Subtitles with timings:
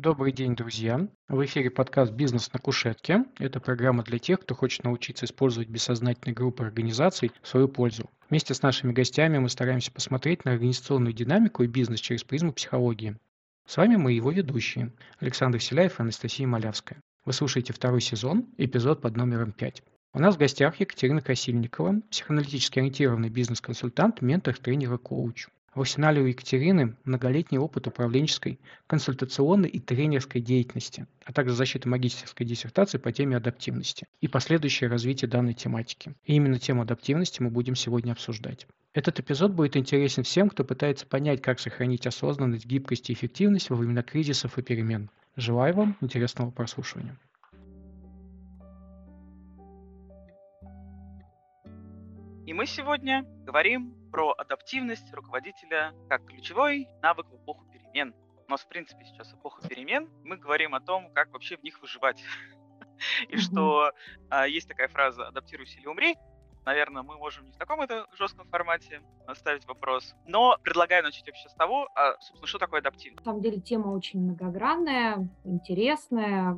[0.00, 1.06] Добрый день, друзья!
[1.28, 3.26] В эфире подкаст «Бизнес на кушетке».
[3.38, 8.08] Это программа для тех, кто хочет научиться использовать бессознательные группы организаций в свою пользу.
[8.30, 13.18] Вместе с нашими гостями мы стараемся посмотреть на организационную динамику и бизнес через призму психологии.
[13.66, 17.02] С вами мы его ведущие Александр Селяев и Анастасия Малявская.
[17.26, 19.82] Вы слушаете второй сезон, эпизод под номером 5.
[20.14, 25.48] У нас в гостях Екатерина Красильникова, психоаналитически ориентированный бизнес-консультант, ментор, тренер и коуч.
[25.74, 28.58] В арсенале у Екатерины многолетний опыт управленческой,
[28.88, 35.28] консультационной и тренерской деятельности, а также защита магистерской диссертации по теме адаптивности и последующее развитие
[35.28, 36.14] данной тематики.
[36.24, 38.66] И именно тему адаптивности мы будем сегодня обсуждать.
[38.94, 43.76] Этот эпизод будет интересен всем, кто пытается понять, как сохранить осознанность, гибкость и эффективность во
[43.76, 45.08] времена кризисов и перемен.
[45.36, 47.16] Желаю вам интересного прослушивания.
[52.44, 58.14] И мы сегодня говорим про адаптивность руководителя как ключевой навык в эпоху перемен.
[58.46, 60.08] У нас, в принципе, сейчас эпоха перемен.
[60.24, 62.22] Мы говорим о том, как вообще в них выживать.
[63.28, 63.92] И что
[64.28, 66.16] а, есть такая фраза «адаптируйся или умри»,
[66.64, 69.00] Наверное, мы можем не в таком это жестком формате
[69.34, 70.14] ставить вопрос.
[70.26, 73.24] Но предлагаю начать вообще с того, а, собственно, что такое адаптивность.
[73.24, 76.56] На самом деле тема очень многогранная, интересная,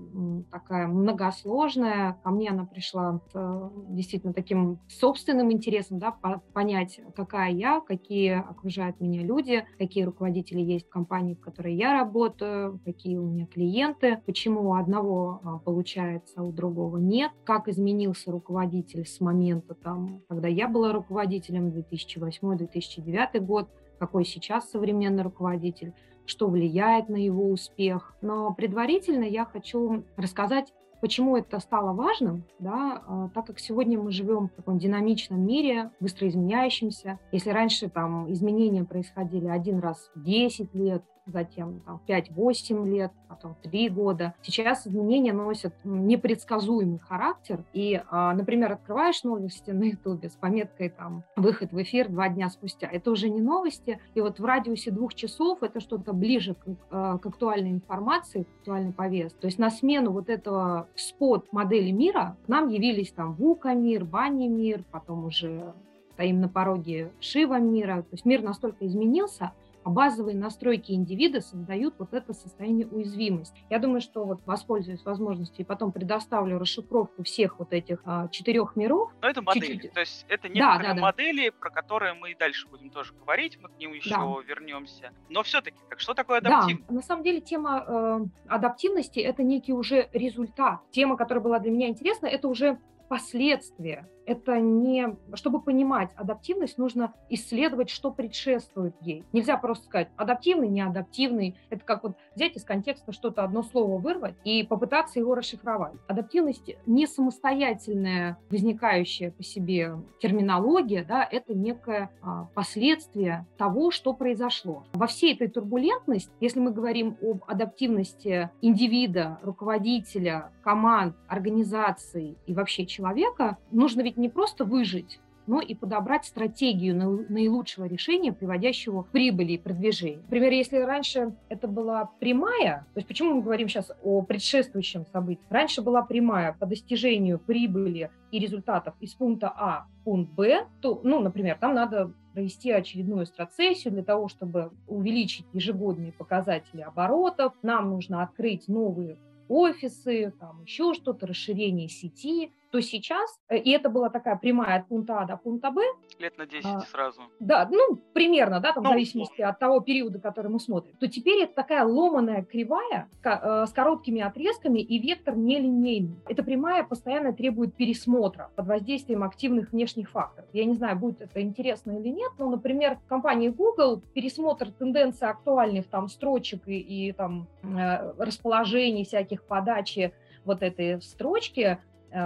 [0.51, 2.19] такая многосложная.
[2.23, 6.13] Ко мне она пришла с э, действительно таким собственным интересом, да,
[6.53, 11.93] понять, какая я, какие окружают меня люди, какие руководители есть в компании, в которой я
[11.93, 17.69] работаю, какие у меня клиенты, почему у одного а, получается, а у другого нет, как
[17.69, 25.23] изменился руководитель с момента там, там, когда я была руководителем, 2008-2009 год, какой сейчас современный
[25.23, 25.93] руководитель,
[26.25, 28.15] что влияет на его успех.
[28.23, 34.13] Но предварительно я хочу рассказать, почему это стало важным, да, а, так как сегодня мы
[34.13, 37.19] живем в таком динамичном мире, быстро изменяющемся.
[37.31, 43.57] Если раньше там изменения происходили один раз в 10 лет, затем там, 5-8 лет, потом
[43.63, 44.35] 3 года.
[44.43, 47.65] Сейчас изменения носят непредсказуемый характер.
[47.73, 52.49] И, а, например, открываешь новости на Ютубе с пометкой там «Выход в эфир два дня
[52.49, 52.89] спустя».
[52.91, 54.01] Это уже не новости.
[54.15, 58.59] И вот в радиусе двух часов это что-то ближе к, а, к актуальной информации, к
[58.61, 59.39] актуальной повестке.
[59.41, 64.05] То есть на смену вот этого спот модели мира к нам явились там Вука мир,
[64.05, 65.75] Бани мир, потом уже
[66.13, 68.03] стоим на пороге Шива мира.
[68.03, 69.53] То есть мир настолько изменился,
[69.85, 73.65] а базовые настройки индивида создают вот это состояние уязвимости.
[73.71, 78.77] Я думаю, что вот воспользуюсь возможностью и потом предоставлю расшифровку всех вот этих а, четырех
[78.77, 79.11] миров.
[79.21, 79.93] Но это модели, Чуть-чуть.
[79.93, 81.57] то есть это некоторые да, да, модели, да.
[81.59, 84.35] про которые мы и дальше будем тоже говорить, мы к ним еще да.
[84.47, 85.13] вернемся.
[85.29, 86.89] Но все-таки, как что такое адаптивность?
[86.89, 90.81] Да, на самом деле тема э, адаптивности это некий уже результат.
[90.91, 92.79] Тема, которая была для меня интересна, это уже
[93.09, 95.17] последствия это не...
[95.35, 99.25] Чтобы понимать адаптивность, нужно исследовать, что предшествует ей.
[99.33, 101.57] Нельзя просто сказать адаптивный, неадаптивный.
[101.71, 105.95] Это как вот взять из контекста что-то, одно слово вырвать и попытаться его расшифровать.
[106.07, 114.85] Адаптивность не самостоятельная, возникающая по себе терминология, да, это некое а, последствие того, что произошло.
[114.93, 122.87] Во всей этой турбулентности, если мы говорим об адаптивности индивида, руководителя, команд, организаций и вообще
[122.87, 126.95] человека, нужно ведь ведь не просто выжить, но и подобрать стратегию
[127.29, 130.21] наилучшего решения, приводящего к прибыли и продвижению.
[130.23, 135.43] Например, если раньше это была прямая, то есть почему мы говорим сейчас о предшествующем событии?
[135.49, 141.01] Раньше была прямая по достижению прибыли и результатов из пункта А в пункт Б, то,
[141.03, 147.55] ну, например, там надо провести очередную страцессию для того, чтобы увеличить ежегодные показатели оборотов.
[147.63, 149.19] Нам нужно открыть новые
[149.49, 154.89] офисы, там еще что-то, расширение сети то сейчас, э, и это была такая прямая от
[154.89, 155.83] пункта А до пункта Б.
[156.19, 157.21] Лет на 10 а, сразу.
[157.39, 160.97] Да, ну, примерно, да, там, ну, в зависимости от того периода, который мы смотрим.
[160.97, 166.17] То теперь это такая ломаная кривая э, с короткими отрезками и вектор нелинейный.
[166.27, 170.49] Эта прямая постоянно требует пересмотра под воздействием активных внешних факторов.
[170.55, 175.29] Я не знаю, будет это интересно или нет, но, например, в компании Google пересмотр тенденций
[175.29, 180.15] актуальных там строчек и, и там э, расположений всяких подачи
[180.45, 181.79] вот этой строчки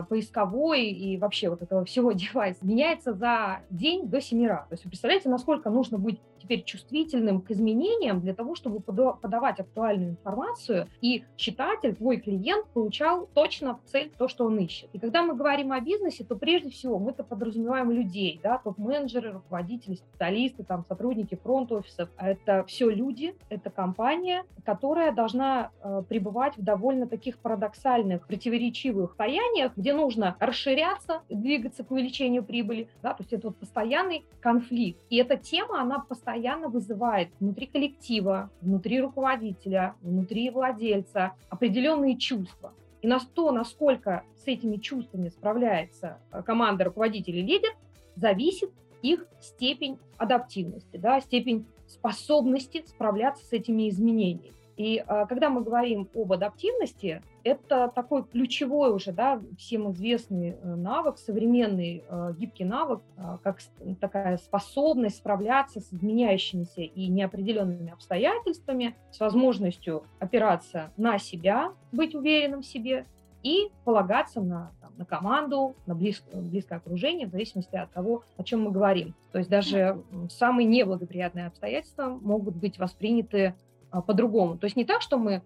[0.09, 4.67] поисковой и вообще вот этого всего девайса меняется за день до 7 раз.
[4.69, 9.59] То есть вы представляете, насколько нужно быть теперь чувствительным к изменениям для того, чтобы подавать
[9.59, 14.89] актуальную информацию, и читатель, твой клиент, получал точно в цель то, что он ищет.
[14.93, 19.33] И когда мы говорим о бизнесе, то прежде всего мы это подразумеваем людей, да, топ-менеджеры,
[19.33, 22.09] руководители, специалисты, там, сотрудники фронт-офисов.
[22.17, 29.73] Это все люди, это компания, которая должна э, пребывать в довольно таких парадоксальных, противоречивых состояниях,
[29.77, 35.01] где нужно расширяться, двигаться к увеличению прибыли, да, то есть это вот постоянный конфликт.
[35.11, 42.75] И эта тема, она постоянно постоянно вызывает внутри коллектива, внутри руководителя, внутри владельца определенные чувства.
[43.01, 47.71] И на то, насколько с этими чувствами справляется э, команда, руководитель и лидер,
[48.17, 54.53] зависит их степень адаптивности, да, степень способности справляться с этими изменениями.
[54.77, 60.75] И а, когда мы говорим об адаптивности, это такой ключевой уже, да, всем известный э,
[60.75, 63.61] навык, современный э, гибкий навык, а, как
[64.01, 72.63] такая способность справляться с изменяющимися и неопределенными обстоятельствами, с возможностью опираться на себя, быть уверенным
[72.63, 73.07] в себе
[73.45, 78.43] и полагаться на, там, на команду, на близкое, близкое окружение, в зависимости от того, о
[78.43, 79.15] чем мы говорим.
[79.31, 83.55] То есть даже самые неблагоприятные обстоятельства могут быть восприняты
[84.03, 84.59] по-другому.
[84.59, 85.43] То есть не так, что мы э,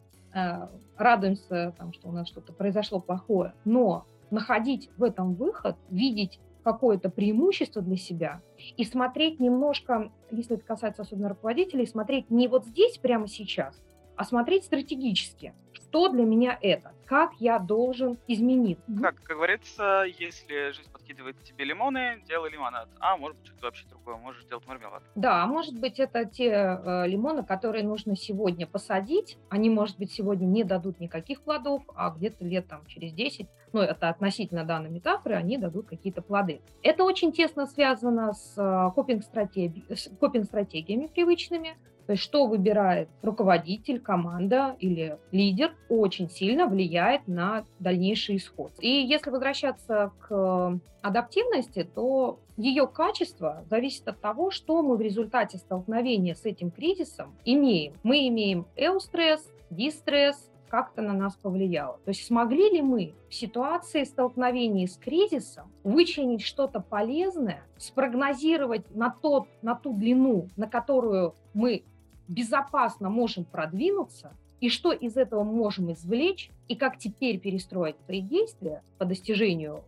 [0.97, 7.09] радуемся, там, что у нас что-то произошло плохое, но находить в этом выход, видеть какое-то
[7.09, 8.43] преимущество для себя
[8.77, 13.81] и смотреть немножко, если это касается особенно руководителей, смотреть не вот здесь прямо сейчас,
[14.17, 15.55] а смотреть стратегически,
[15.91, 18.85] что для меня это, как я должен измениться.
[19.03, 22.89] Как, как говорится, если жизнь подкидывает тебе лимоны, делай лимонад.
[23.01, 25.03] А, может быть, что-то вообще другое, можешь сделать мармелад.
[25.17, 29.37] Да, может быть, это те э, лимоны, которые нужно сегодня посадить.
[29.49, 33.81] Они, может быть, сегодня не дадут никаких плодов, а где-то лет там, через 10, ну,
[33.81, 36.61] это относительно данной метафоры, они дадут какие-то плоды.
[36.85, 39.81] Это очень тесно связано с э, копинг-стратегиями
[40.21, 41.77] копинг привычными,
[42.11, 48.73] то есть что выбирает руководитель, команда или лидер, очень сильно влияет на дальнейший исход.
[48.81, 55.59] И если возвращаться к адаптивности, то ее качество зависит от того, что мы в результате
[55.59, 57.93] столкновения с этим кризисом имеем.
[58.03, 61.99] Мы имеем эустресс, дистресс, как-то на нас повлияло.
[62.05, 69.11] То есть смогли ли мы в ситуации столкновения с кризисом вычленить что-то полезное, спрогнозировать на,
[69.11, 71.83] тот, на ту длину, на которую мы
[72.31, 78.82] безопасно можем продвинуться, и что из этого можем извлечь, и как теперь перестроить свои действия
[78.99, 79.85] по достижению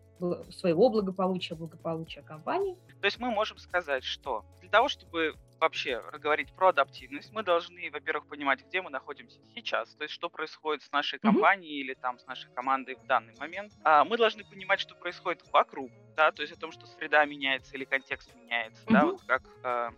[0.50, 2.76] своего благополучия, благополучия компании.
[3.00, 7.90] То есть мы можем сказать, что для того, чтобы вообще говорить про адаптивность, мы должны,
[7.90, 11.84] во-первых, понимать, где мы находимся сейчас, то есть что происходит с нашей компанией mm-hmm.
[11.84, 13.72] или там с нашей командой в данный момент.
[13.84, 17.76] А мы должны понимать, что происходит вокруг, да, то есть о том, что среда меняется
[17.76, 18.92] или контекст меняется, mm-hmm.
[18.92, 19.90] да, вот как э,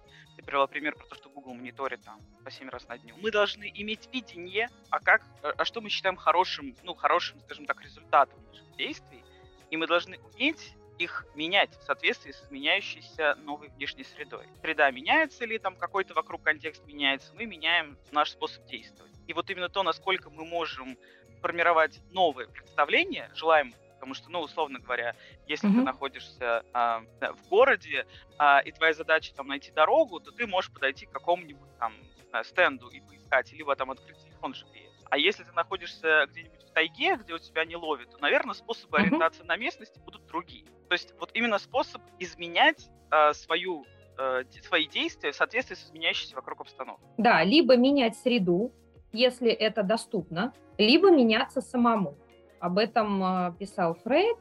[0.44, 3.14] привела пример про то, что Google мониторит там по 7 раз на дню.
[3.18, 7.66] Мы должны иметь видение, а как, э, а что мы считаем хорошим, ну, хорошим, скажем
[7.66, 9.24] так, результатом наших действий,
[9.70, 14.46] и мы должны уметь их менять в соответствии с изменяющейся новой внешней средой.
[14.60, 19.12] Среда меняется ли, там какой-то вокруг контекст меняется, мы меняем наш способ действовать.
[19.26, 20.96] И вот именно то, насколько мы можем
[21.40, 25.74] формировать новые представления, желаем потому что, ну, условно говоря, если mm-hmm.
[25.74, 28.06] ты находишься а, в городе,
[28.38, 31.92] а, и твоя задача там найти дорогу, то ты можешь подойти к какому-нибудь там
[32.34, 34.90] знаю, стенду и поискать, либо там открыть телефон GPS.
[35.08, 38.98] А если ты находишься где-нибудь в тайге, где у тебя не ловит, то, наверное, способы
[38.98, 39.02] mm-hmm.
[39.02, 40.64] ориентации на местности будут другие.
[40.88, 43.86] То есть вот именно способ изменять а, свою
[44.18, 47.08] а, свои действия в соответствии с изменяющейся вокруг обстановкой.
[47.18, 48.72] Да, либо менять среду,
[49.12, 52.16] если это доступно, либо меняться самому.
[52.64, 54.38] Об этом а, писал Фрейд,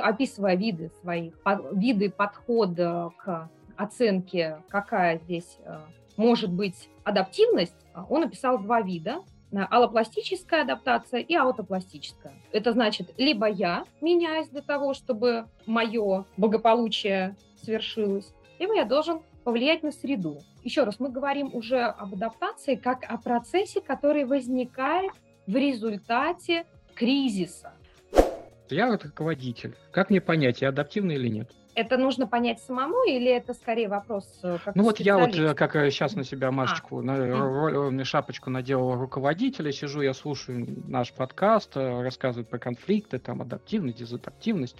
[0.00, 1.34] описывая виды своих,
[1.72, 5.82] виды подхода к оценке, какая здесь а,
[6.16, 9.18] может быть адаптивность, а, он описал два вида
[9.52, 12.32] аллопластическая адаптация и аутопластическая.
[12.50, 19.82] Это значит, либо я меняюсь для того, чтобы мое благополучие свершилось, либо я должен повлиять
[19.82, 20.38] на среду.
[20.64, 25.12] Еще раз, мы говорим уже об адаптации как о процессе, который возникает
[25.46, 26.64] в результате
[27.00, 27.72] кризиса.
[28.68, 29.74] Я вот руководитель.
[29.90, 31.50] Как мне понять, я адаптивный или нет?
[31.74, 35.54] Это нужно понять самому или это скорее вопрос э, как Ну вот я вот э,
[35.54, 37.02] как сейчас на себя масочку, а.
[37.02, 38.04] на, mm.
[38.04, 44.76] шапочку надел руководителя, сижу, я слушаю наш подкаст, рассказывают про конфликты, там адаптивность, дезадаптивность,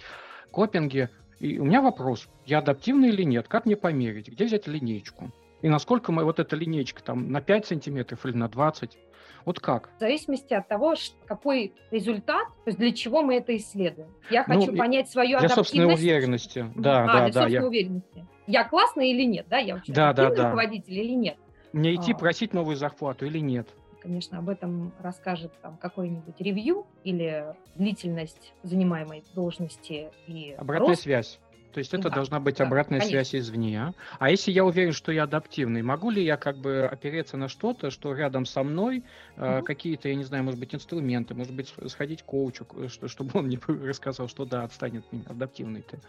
[0.51, 1.09] копинги.
[1.39, 3.47] И у меня вопрос, я адаптивный или нет?
[3.47, 4.29] Как мне померить?
[4.29, 5.31] Где взять линейку?
[5.63, 8.97] И насколько мы, вот эта линейка там на 5 сантиметров или на 20?
[9.45, 9.89] Вот как?
[9.97, 10.95] В зависимости от того,
[11.25, 14.09] какой результат, то есть для чего мы это исследуем.
[14.29, 15.73] Я ну, хочу понять свою для адаптивность.
[15.73, 16.65] Для собственной уверенности.
[16.75, 17.41] Да, а, да, для да.
[17.41, 17.67] собственной я...
[17.67, 18.25] уверенности.
[18.47, 19.57] Я классный или нет, да?
[19.57, 20.45] Я вообще да, да, да.
[20.45, 21.37] руководитель или нет?
[21.73, 22.17] Мне идти а...
[22.17, 23.67] просить новую зарплату или нет?
[24.01, 31.03] Конечно, об этом расскажет там какой-нибудь ревью или длительность занимаемой должности и Обратная рост.
[31.03, 31.39] связь.
[31.71, 33.23] То есть это да, должна быть да, обратная конечно.
[33.23, 33.93] связь извне.
[34.19, 37.89] А если я уверен, что я адаптивный, могу ли я как бы опереться на что-то,
[37.89, 39.03] что рядом со мной
[39.37, 39.45] угу.
[39.45, 43.31] э, какие-то, я не знаю, может быть, инструменты, может быть, сходить к коучу, что, чтобы
[43.39, 45.99] он мне рассказал, что да, отстанет от меня, адаптивный ты.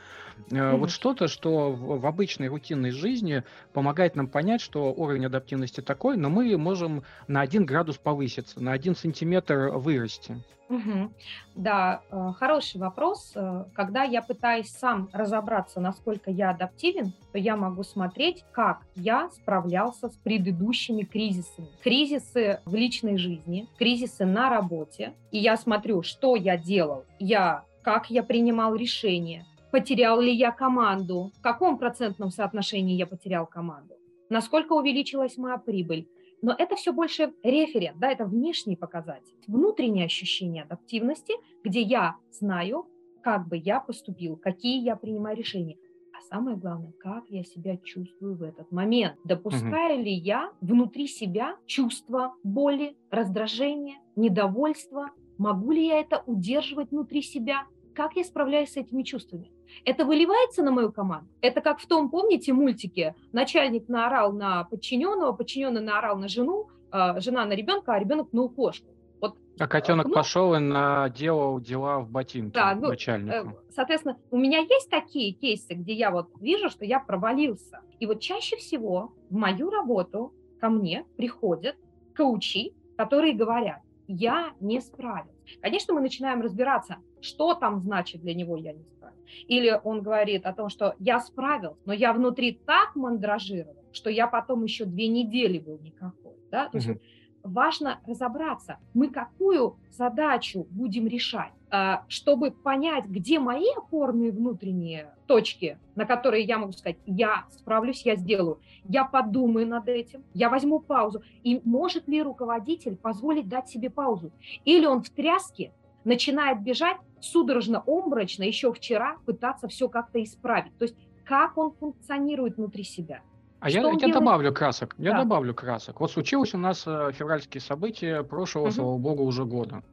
[0.51, 0.79] Э, угу.
[0.79, 3.43] Вот что-то, что в, в обычной рутинной жизни
[3.73, 8.73] помогает нам понять, что уровень адаптивности такой, но мы можем на один градус повыситься, на
[8.73, 10.43] один сантиметр вырасти.
[10.73, 11.13] Угу.
[11.55, 13.33] Да, э, хороший вопрос.
[13.35, 19.29] Э, когда я пытаюсь сам разобраться, насколько я адаптивен, то я могу смотреть, как я
[19.31, 21.69] справлялся с предыдущими кризисами.
[21.83, 25.13] Кризисы в личной жизни, кризисы на работе.
[25.31, 27.05] И я смотрю, что я делал.
[27.19, 33.47] Я как я принимал решения, потерял ли я команду, в каком процентном соотношении я потерял
[33.47, 33.95] команду,
[34.29, 36.07] насколько увеличилась моя прибыль,
[36.43, 39.35] но это все больше референт, да, это внешний показатель.
[39.47, 42.87] Внутреннее ощущение адаптивности, где я знаю,
[43.23, 45.79] как бы я поступил, какие я принимаю решения.
[46.13, 49.17] А самое главное, как я себя чувствую в этот момент.
[49.25, 50.05] Допускаю угу.
[50.05, 55.11] ли я внутри себя чувство боли, раздражения, недовольства?
[55.39, 57.67] Могу ли я это удерживать внутри себя?
[57.95, 59.51] Как я справляюсь с этими чувствами?
[59.85, 61.29] Это выливается на мою команду?
[61.41, 63.15] Это как в том, помните, мультике?
[63.33, 68.49] Начальник наорал на подчиненного, подчиненный наорал на жену, а, жена на ребенка, а ребенок на
[68.49, 68.89] кошку.
[69.21, 73.51] Вот, а котенок ну, пошел и наделал дела в ботинке да, ну, начальнику.
[73.51, 77.81] Э, соответственно, у меня есть такие кейсы, где я вот вижу, что я провалился.
[78.01, 81.77] И вот чаще всего в мою работу ко мне приходят
[82.17, 85.33] коучи, которые говорят, я не справился.
[85.61, 89.23] Конечно, мы начинаем разбираться, что там значит для него я не справился.
[89.49, 94.27] Или он говорит о том, что я справился, но я внутри так мандражировал, что я
[94.27, 96.35] потом еще две недели был никакой.
[96.51, 96.69] Да?
[96.69, 96.89] То угу.
[96.89, 97.01] есть
[97.43, 105.79] важно разобраться, мы какую задачу будем решать, а, чтобы понять, где мои опорные внутренние точки,
[105.95, 110.81] на которые я могу сказать, я справлюсь, я сделаю, я подумаю над этим, я возьму
[110.81, 111.23] паузу.
[111.43, 114.33] И может ли руководитель позволить дать себе паузу?
[114.65, 115.73] Или он в тряске
[116.05, 120.77] начинает бежать судорожно, омрачно, еще вчера пытаться все как-то исправить.
[120.79, 123.21] То есть как он функционирует внутри себя.
[123.61, 124.13] А я, я делает?
[124.13, 124.95] добавлю красок.
[124.99, 125.19] Я да.
[125.23, 126.01] добавлю красок.
[126.01, 128.73] Вот случилось у нас э, февральские события прошлого, угу.
[128.73, 129.85] слава богу, уже года.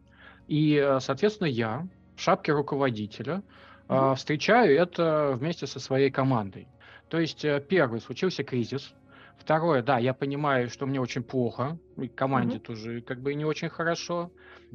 [0.48, 3.44] И, э, соответственно, я в шапке руководителя
[3.88, 4.16] угу.
[4.16, 6.68] встречаю это вместе со своей командой.
[7.10, 8.94] То есть, первый, случился кризис,
[9.40, 12.60] Второе, да, я понимаю, что мне очень плохо, и команде mm-hmm.
[12.60, 14.32] тоже как бы не очень хорошо.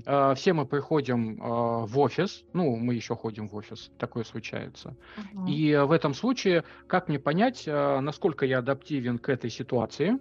[0.07, 4.97] Uh, все мы приходим uh, в офис, ну, мы еще ходим в офис, такое случается.
[5.17, 5.49] Uh-huh.
[5.49, 10.19] И в этом случае, как мне понять, uh, насколько я адаптивен к этой ситуации,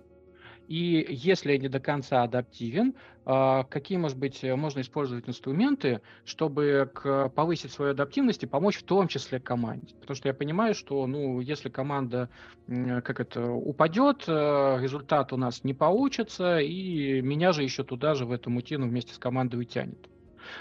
[0.67, 6.91] и если я не до конца адаптивен, а, какие, может быть, можно использовать инструменты, чтобы
[7.35, 9.95] повысить свою адаптивность и помочь в том числе команде?
[9.99, 12.29] Потому что я понимаю, что, ну, если команда,
[12.67, 18.25] как это, упадет, э, результат у нас не получится, и меня же еще туда же,
[18.25, 20.09] в эту мутину вместе с командой утянет.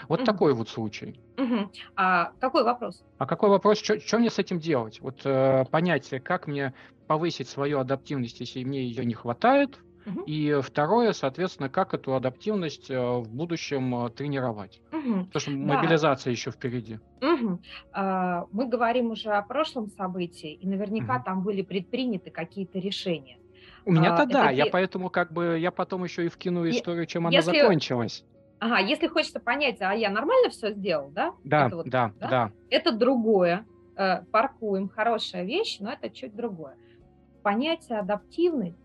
[0.07, 0.25] Вот угу.
[0.25, 1.19] такой вот случай.
[1.37, 1.71] Угу.
[1.95, 3.03] А какой вопрос?
[3.17, 3.79] А какой вопрос?
[3.79, 4.99] Что мне с этим делать?
[5.01, 6.73] Вот э, понятие, как мне
[7.07, 10.23] повысить свою адаптивность, если мне ее не хватает, Угу.
[10.25, 14.81] И второе, соответственно, как эту адаптивность э, в будущем э, тренировать.
[14.91, 15.25] Угу.
[15.25, 16.31] Потому что мобилизация да.
[16.31, 16.99] еще впереди.
[17.21, 17.59] Угу.
[18.51, 21.23] Мы говорим уже о прошлом событии, и наверняка угу.
[21.25, 23.37] там были предприняты какие-то решения.
[23.85, 24.53] У меня-то а, да, это...
[24.53, 27.49] я поэтому как бы я потом еще и вкину историю, чем Если...
[27.49, 28.23] она закончилась.
[28.59, 31.33] Ага, если хочется понять, а я нормально все сделал, да?
[31.43, 32.51] Да, это вот, да, да, да.
[32.69, 33.65] Это другое.
[33.95, 36.75] Э, паркуем, хорошая вещь, но это чуть другое.
[37.43, 38.75] Понятие адаптивный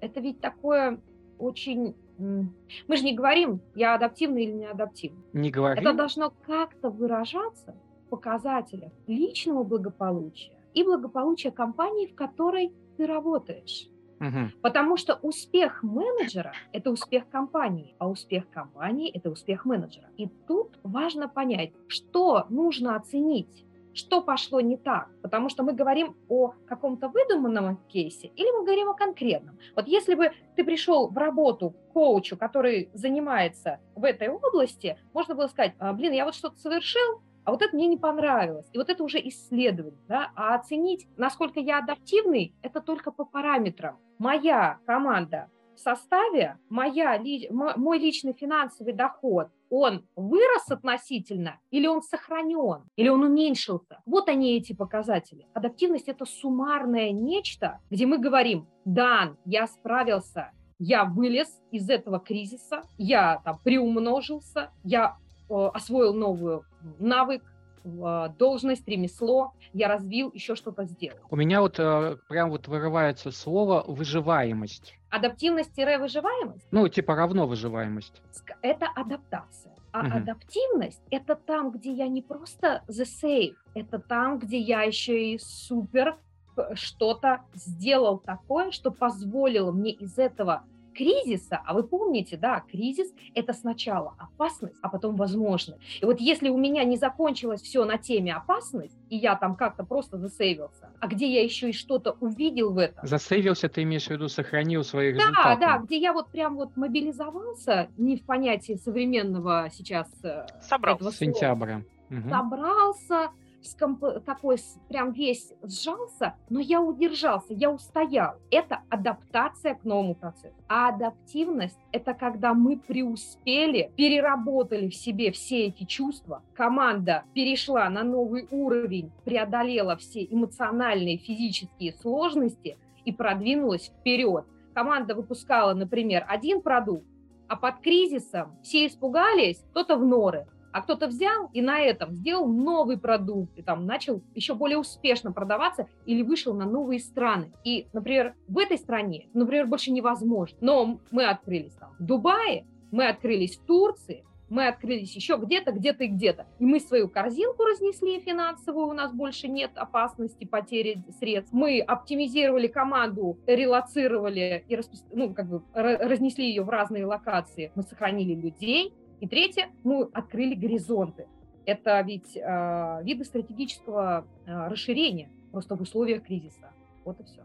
[0.00, 1.00] это ведь такое
[1.38, 1.94] очень...
[2.18, 5.22] Мы же не говорим, я адаптивный или не адаптивный.
[5.34, 5.82] Не говорим.
[5.82, 7.74] Это должно как-то выражаться
[8.06, 13.88] в показателях личного благополучия и благополучия компании, в которой ты работаешь.
[14.20, 14.60] Угу.
[14.62, 20.08] Потому что успех менеджера– это успех компании, а успех компании– это успех менеджера.
[20.16, 26.16] И тут важно понять, что нужно оценить что пошло не так, потому что мы говорим
[26.28, 29.58] о каком-то выдуманном кейсе или мы говорим о конкретном.
[29.74, 35.34] Вот если бы ты пришел в работу к коучу, который занимается в этой области, можно
[35.34, 38.68] было сказать, «А, блин, я вот что-то совершил, а вот это мне не понравилось.
[38.72, 40.02] И вот это уже исследование.
[40.08, 40.32] Да?
[40.34, 43.98] А оценить, насколько я адаптивный, это только по параметрам.
[44.18, 52.84] Моя команда в составе, моя, мой личный финансовый доход, он вырос относительно или он сохранен,
[52.96, 54.00] или он уменьшился.
[54.06, 55.46] Вот они эти показатели.
[55.54, 62.82] Адаптивность– это суммарное нечто, где мы говорим, Дан, я справился, я вылез из этого кризиса,
[62.98, 65.16] я там приумножился, я
[65.48, 66.64] э, освоил новую
[66.98, 67.42] навык,
[67.86, 71.18] в должность, ремесло, я развил, еще что-то сделал.
[71.30, 74.94] У меня вот э, прям вот вырывается слово «выживаемость».
[75.16, 76.66] Адаптивность-выживаемость?
[76.70, 78.22] Ну, типа равно выживаемость.
[78.62, 79.74] Это адаптация.
[79.92, 80.12] А Мгм.
[80.18, 85.38] адаптивность– это там, где я не просто the safe, это там, где я еще и
[85.38, 86.18] супер
[86.54, 90.64] п- что-то сделал такое, что позволило мне из этого
[90.96, 95.80] кризиса, а вы помните, да, кризис– это сначала опасность, а потом возможность.
[96.00, 99.84] И вот если у меня не закончилось все на теме опасность, и я там как-то
[99.84, 104.10] просто засейвился, а где я еще и что-то увидел в этом, Засейвился, ты имеешь в
[104.10, 105.60] виду, сохранил свои да, результаты.
[105.60, 111.02] да, где я вот прям вот мобилизовался, не в понятии современного сейчас э, Собрался.
[111.02, 111.82] этого слова, сентября.
[112.08, 112.30] Мгм.
[112.30, 113.30] собрался,
[113.66, 114.56] скомп- такой
[114.88, 118.36] прям весь сжался, но я удержался, я устоял.
[118.50, 120.56] Это адаптация к новому процессу.
[120.68, 128.02] А адаптивность– это когда мы преуспели, переработали в себе все эти чувства, команда перешла на
[128.02, 134.44] новый уровень, преодолела все эмоциональные, физические сложности и продвинулась вперед.
[134.74, 137.06] Команда выпускала, например, один продукт,
[137.48, 140.46] а под кризисом все испугались, кто-то в норы,
[140.76, 145.32] а кто-то взял и на этом сделал новый продукт, и там начал еще более успешно
[145.32, 147.50] продаваться или вышел на новые страны.
[147.64, 150.58] И, например, в этой стране, например, больше невозможно.
[150.60, 156.04] Но мы открылись там в Дубае, мы открылись в Турции, мы открылись еще где-то, где-то
[156.04, 156.46] и где-то.
[156.58, 161.54] И мы свою корзинку разнесли финансовую, у нас больше нет опасности потери средств.
[161.54, 167.72] Мы оптимизировали команду, релацировали и распро- ну, как бы, ра- разнесли ее в разные локации.
[167.74, 168.92] Мы сохранили людей.
[169.20, 171.26] И третье, мы открыли горизонты.
[171.64, 176.72] Это ведь э, виды стратегического э, расширения просто в условиях кризиса.
[177.04, 177.42] Вот и все.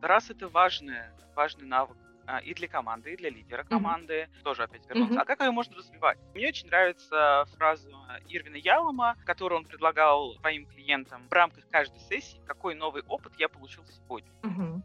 [0.00, 1.96] Раз это важное, важный навык
[2.44, 5.14] и для команды, и для лидера команды, тоже опять вернуться.
[5.14, 5.22] Мгм.
[5.22, 6.18] А как ее можно развивать?
[6.34, 7.88] Мне очень нравится фраза
[8.28, 13.48] Ирвина Ялома, которую он предлагал своим клиентам в рамках каждой сессии, какой новый опыт я
[13.48, 14.30] получил сегодня.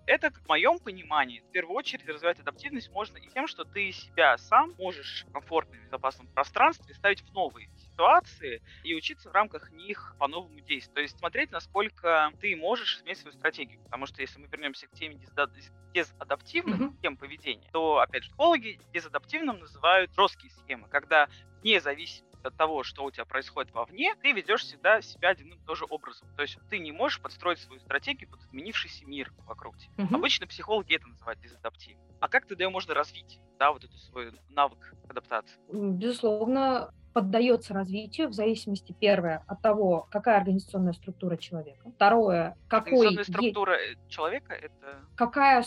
[0.06, 4.38] Это, в моем понимании, в первую очередь развивать адаптивность можно и тем, что ты себя
[4.38, 7.70] сам можешь в комфортном безопасном пространстве ставить в новые
[8.00, 10.96] ситуации и учиться в рамках них по-новому действовать.
[10.96, 13.82] То есть смотреть, насколько ты можешь иметь свою стратегию.
[13.84, 15.18] Потому что если мы вернемся к теме
[15.94, 16.98] дезадаптивных Мгм.
[16.98, 21.28] схем поведения, то, опять же, психологи дезадаптивным называют жесткие схемы, когда
[21.62, 25.60] вне зависимости от того, что у тебя происходит вовне, ты ведешь всегда себя одним и
[25.66, 26.34] тем же образом.
[26.38, 29.92] То есть ты не можешь подстроить свою стратегию под изменившийся мир вокруг тебя.
[29.98, 30.14] Мгм.
[30.14, 32.18] Обычно психологи это называют дезадаптивным.
[32.22, 35.60] А как тогда ее можно развить, да, вот эту свой навык адаптации?
[35.72, 41.92] Безусловно, поддается развитию в зависимости, первое, от того, какая организационная структура человека.
[41.96, 45.66] Второе, какой, Организационная структура э, человека это какая,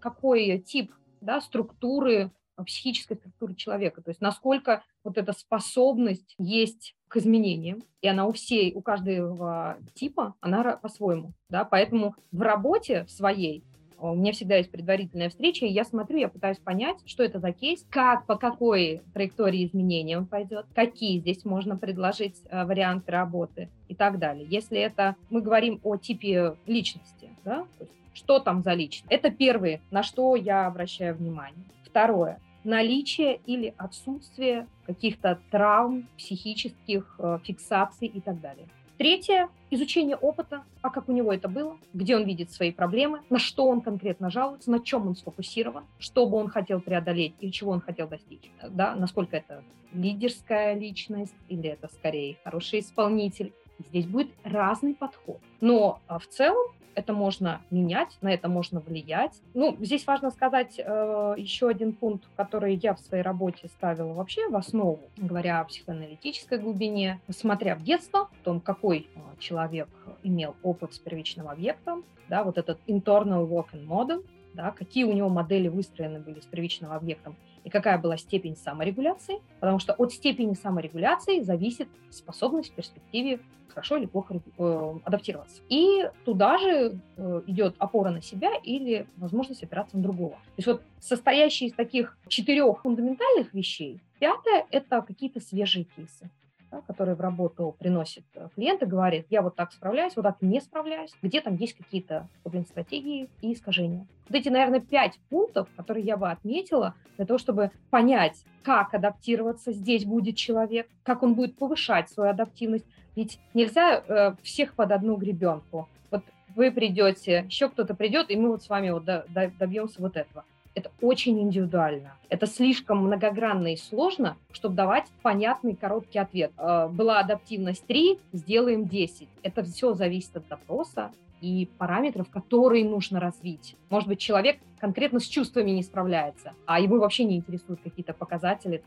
[0.00, 4.02] какой тип да, структуры, а, психической структуры человека.
[4.02, 7.84] То есть насколько вот эта способность есть к изменениям.
[8.00, 11.32] И она у всей, у каждого типа, она по-своему.
[11.48, 11.64] Да?
[11.64, 13.62] Поэтому в работе своей
[13.98, 17.52] у меня всегда есть предварительная встреча, и я смотрю, я пытаюсь понять, что это за
[17.52, 23.68] кейс, как, по какой траектории изменения он пойдет, какие здесь можно предложить э, варианты работы
[23.88, 24.46] и так далее.
[24.48, 27.66] Если это мы говорим о типе личности, да,
[28.12, 31.64] что там за личность, это первое, на что я обращаю внимание.
[31.84, 38.66] Второе, наличие или отсутствие каких-то травм, психических э, фиксаций и так далее.
[38.98, 43.38] Третье– изучение опыта, а как у него это было, где он видит свои проблемы, на
[43.38, 47.72] что он конкретно жалуется, на чем он сфокусирован, что бы он хотел преодолеть или чего
[47.72, 48.50] он хотел достичь.
[48.70, 53.52] Да, насколько это лидерская личность или это скорее хороший исполнитель.
[53.88, 55.40] Здесь будет разный подход.
[55.60, 59.40] Но а, в целом это можно менять, на это можно влиять.
[59.54, 64.48] Ну, здесь важно сказать э, еще один пункт, который я в своей работе ставила вообще
[64.48, 69.88] в основу, говоря о психоаналитической глубине, смотря в детство, в том, какой э, человек
[70.22, 75.28] имел опыт с первичным объектом, да, вот этот internal working model, да, какие у него
[75.28, 80.54] модели выстроены были с первичным объектом и какая была степень саморегуляции, потому что от степени
[80.54, 85.60] саморегуляции зависит способность в перспективе хорошо или плохо э, адаптироваться.
[85.68, 90.34] И туда же э, идет опора на себя или возможность опираться на другого.
[90.34, 96.30] То есть вот состоящие из таких четырех фундаментальных вещей, пятое– это какие-то свежие кейсы
[96.74, 100.60] да, которые в работу приносит клиент и говорит, я вот так справляюсь, вот так не
[100.60, 104.06] справляюсь, где там есть какие-то блин, стратегии и искажения.
[104.28, 109.72] Вот эти, наверное, пять пунктов, которые я бы отметила для того, чтобы понять, как адаптироваться
[109.72, 112.86] здесь будет человек, как он будет повышать свою адаптивность.
[113.14, 115.88] Ведь нельзя э, всех под одну гребенку.
[116.10, 116.24] Вот
[116.56, 120.16] вы придете, еще кто-то придет, и мы вот с вами вот до, до, добьемся вот
[120.16, 120.44] этого.
[120.74, 122.16] Это очень индивидуально.
[122.28, 126.52] Это слишком многогранно и сложно, чтобы давать понятный короткий ответ.
[126.58, 129.28] Э, была адаптивность 3, сделаем 10.
[129.42, 133.76] Это все зависит от запроса, и параметров, которые нужно развить.
[133.90, 138.82] Может быть, человек конкретно с чувствами не справляется, а ему вообще не интересуют какие-то показатели.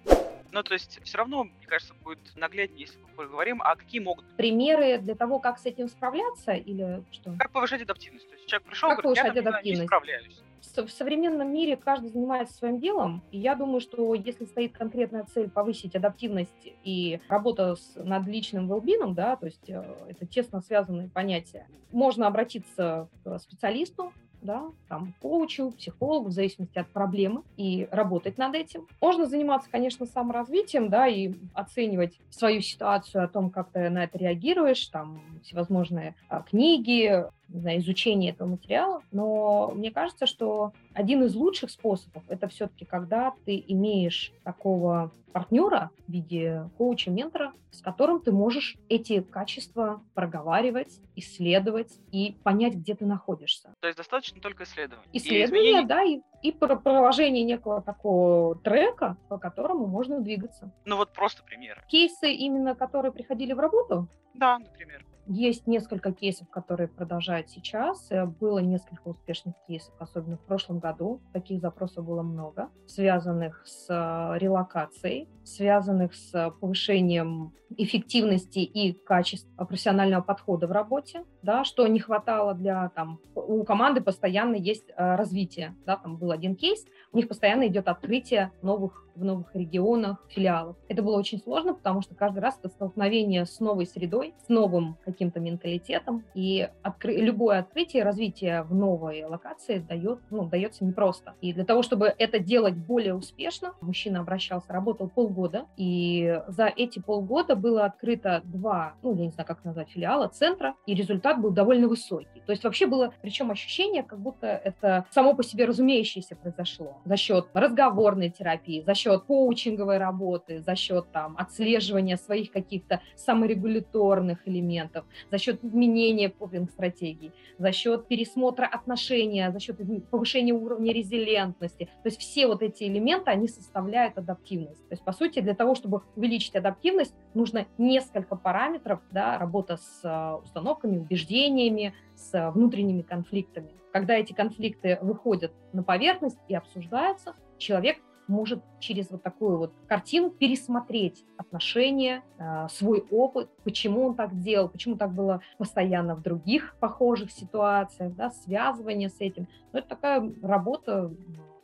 [0.52, 4.26] Ну, то есть все равно, мне кажется, будет нагляднее, если мы поговорим, а какие могут
[4.26, 7.36] быть примеры для того, как с этим справляться или что?
[7.38, 8.28] Как повышать адаптивность?
[8.28, 9.82] То есть человек пришел, как говорит, повышать я, адаптивность?
[9.82, 10.44] не справляюсь
[10.76, 15.50] в современном мире каждый занимается своим делом, и я думаю, что если стоит конкретная цель
[15.50, 21.10] повысить адаптивность и работа с, над личным велбином, да, то есть э, это тесно связанные
[21.10, 28.38] понятия, можно обратиться к специалисту, да, там, коучу, психологу, в зависимости от проблемы, и работать
[28.38, 28.88] над этим.
[29.02, 34.18] Можно заниматься, конечно, саморазвитием, да, и оценивать свою ситуацию, о том, как ты на это
[34.18, 41.24] реагируешь, там, всевозможные а, книги, не знаю, изучение этого материала, но мне кажется, что один
[41.24, 47.82] из лучших способов это все-таки когда ты имеешь такого партнера в виде коуча, ментора, с
[47.82, 53.72] которым ты можешь эти качества проговаривать, исследовать и понять, где ты находишься.
[53.80, 55.08] То есть достаточно только исследования.
[55.14, 60.72] Исследования, и да, и, и проложение некого такого трека, по которому можно двигаться.
[60.86, 61.84] Ну вот просто примеры.
[61.88, 64.08] Кейсы именно, которые приходили в работу?
[64.34, 65.06] Да, например.
[65.30, 68.08] Есть несколько кейсов, которые продолжают сейчас.
[68.12, 71.22] Э, было несколько успешных кейсов, особенно в прошлом году.
[71.34, 80.22] Таких запросов было много, связанных с э, релокацией, связанных с повышением эффективности и качества профессионального
[80.22, 85.76] подхода в работе, да, что не хватало для там у команды постоянно есть э, развитие,
[85.86, 90.76] да, там был один кейс, у них постоянно идет открытие новых в новых регионах, филиалов.
[90.88, 94.98] Это было очень сложно, потому что каждый раз это столкновение с новой средой, с новым
[95.04, 97.16] каким-то менталитетом, и откры...
[97.18, 101.34] любое открытие, развитие в новой локации дает, ну, дается непросто.
[101.42, 107.00] И для того, чтобы это делать более успешно, мужчина обращался, работал полгода, и за эти
[107.00, 111.52] полгода было открыто два, ну, я не знаю, как назвать, филиала, центра, и результат был
[111.52, 112.42] довольно высокий.
[112.46, 117.18] То есть вообще было, причем ощущение, как будто это само по себе разумеющееся произошло за
[117.18, 125.06] счет разговорной терапии, за счет коучинговой работы, за счет там отслеживания своих каких-то саморегуляторных элементов,
[125.32, 129.78] за счет изменения копинг-стратегий, за счет пересмотра отношения, за счет
[130.10, 131.86] повышения уровня резилентности.
[132.04, 134.88] То есть все вот эти элементы, они составляют адаптивность.
[134.90, 140.02] То есть, по сути, для того, чтобы увеличить адаптивность, нужно несколько параметров, да, работа с
[140.04, 143.72] а, установками, убеждениями, с внутренними конфликтами.
[143.92, 150.30] Когда эти конфликты выходят на поверхность и обсуждаются, человек может через вот такую вот картину
[150.30, 156.76] пересмотреть отношения, а, свой опыт, почему он так делал, почему так было постоянно в других
[156.80, 159.48] похожих ситуациях, да, связывание с этим.
[159.74, 161.12] Но это такая работа,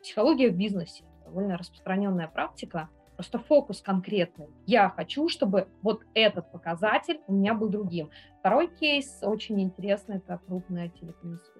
[0.01, 4.47] психология в бизнесе, довольно распространенная практика, просто фокус конкретный.
[4.65, 8.09] Я хочу, чтобы вот этот показатель у меня был другим.
[8.39, 11.52] Второй кейс очень интересный, это крупная телекоммуникационная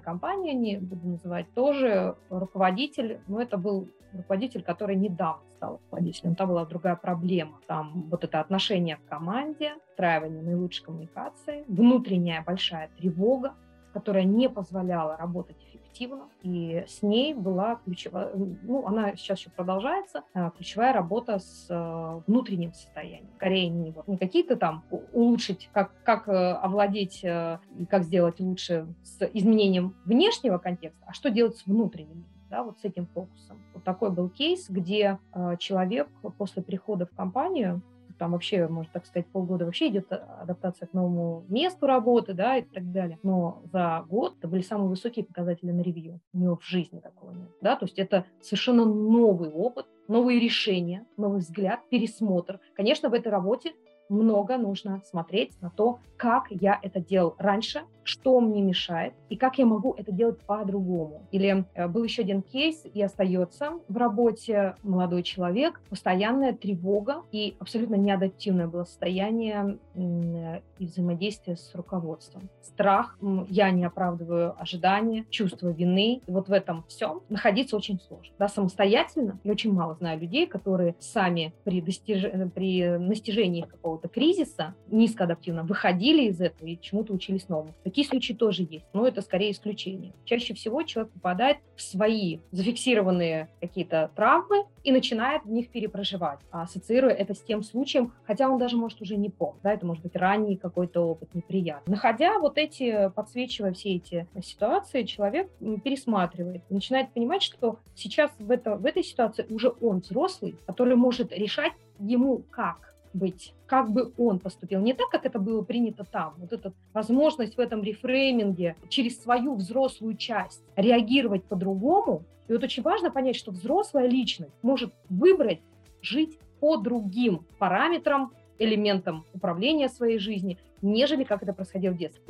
[0.00, 6.48] компания, не буду называть, тоже руководитель, но это был руководитель, который недавно стал руководителем, там
[6.48, 7.58] была другая проблема.
[7.66, 13.54] Там вот это отношение к команде, встраивание наилучшей коммуникации, внутренняя большая тревога,
[13.96, 20.22] которая не позволяла работать эффективно, и с ней была ключевая, ну, она сейчас еще продолжается,
[20.34, 23.30] а, ключевая работа с э, внутренним состоянием.
[23.36, 28.86] Скорее не, вот, не какие-то там улучшить, как, как э, овладеть э, как сделать лучше
[29.02, 33.58] с изменением внешнего контекста, а что делать с внутренним да, вот с этим фокусом.
[33.72, 37.80] Вот такой был кейс, где э, человек после прихода в компанию
[38.18, 42.62] там вообще, можно так сказать, полгода вообще идет адаптация к новому месту работы, да, и
[42.62, 43.18] так далее.
[43.22, 46.20] Но за год это были самые высокие показатели на ревью.
[46.32, 51.06] У него в жизни такого нет, да, то есть это совершенно новый опыт, новые решения,
[51.16, 52.60] новый взгляд, пересмотр.
[52.74, 53.72] Конечно, в этой работе
[54.08, 59.58] много нужно смотреть на то, как я это делал раньше, что мне мешает и как
[59.58, 61.26] я могу это делать по-другому.
[61.32, 67.56] Или э, был еще один кейс и остается в работе молодой человек, постоянная тревога и
[67.58, 72.48] абсолютно неадаптивное было состояние и взаимодействие с руководством.
[72.62, 76.20] Страх, я не оправдываю ожидания, чувство вины.
[76.26, 78.32] И вот в этом всем находиться очень сложно.
[78.38, 79.38] Да, самостоятельно.
[79.44, 82.22] Я очень мало знаю людей, которые сами при, достиж...
[82.54, 87.74] при достижении какого-то кризиса низкоадаптивно выходили из этого и чему-то учились новому.
[87.96, 90.12] Такие случаи тоже есть, но это скорее исключение.
[90.26, 97.14] Чаще всего человек попадает в свои зафиксированные какие-то травмы и начинает в них перепроживать, ассоциируя
[97.14, 100.14] это с тем случаем, хотя он даже может уже не помнить, да, это может быть
[100.14, 101.90] ранний какой-то опыт неприятный.
[101.90, 105.50] Находя вот эти, подсвечивая все эти ситуации, человек
[105.82, 111.32] пересматривает, начинает понимать, что сейчас в, это, в этой ситуации уже он взрослый, который может
[111.32, 114.80] решать ему как быть, как бы он поступил.
[114.80, 116.34] Не так, как это было принято там.
[116.38, 122.24] Вот эта возможность в этом рефрейминге через свою взрослую часть реагировать по-другому.
[122.48, 125.60] И вот очень важно понять, что взрослая личность может выбрать
[126.00, 132.22] жить по другим параметрам, элементам управления своей жизни, нежели как это происходило в детстве.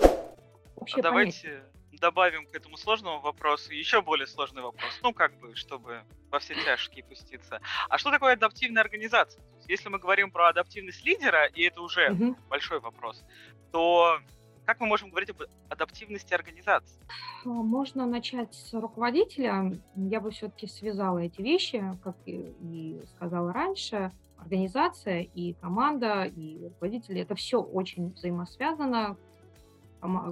[0.77, 1.62] Вообще а давайте
[2.01, 4.99] добавим к этому сложному вопросу еще более сложный вопрос.
[5.03, 6.03] Ну, как бы, чтобы
[6.37, 7.61] во все тяжкие пуститься.
[7.88, 9.42] А что такое адаптивная организация?
[9.68, 12.37] Если мы говорим про адаптивность лидера, и это уже угу.
[12.51, 13.25] большой вопрос,
[13.72, 14.18] то
[14.66, 17.01] как мы можем говорить об адаптивности организации?
[17.44, 19.72] А, можно начать с руководителя.
[19.94, 24.12] Я бы все-таки связала эти вещи, как и сказала раньше.
[24.37, 29.16] Организация и команда, и руководители– это все очень взаимосвязано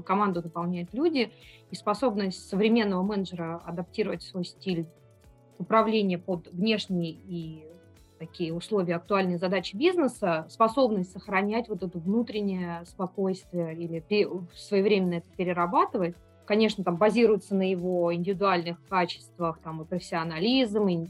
[0.05, 1.33] команду дополняют люди,
[1.71, 4.87] и способность современного менеджера адаптировать свой стиль
[5.59, 7.65] управления под внешние и
[8.19, 14.03] такие условия, актуальные задачи бизнеса, способность сохранять вот это внутреннее спокойствие или
[14.55, 16.15] своевременно это перерабатывать,
[16.45, 21.09] конечно, там базируется на его индивидуальных качествах, там и профессионализм, и,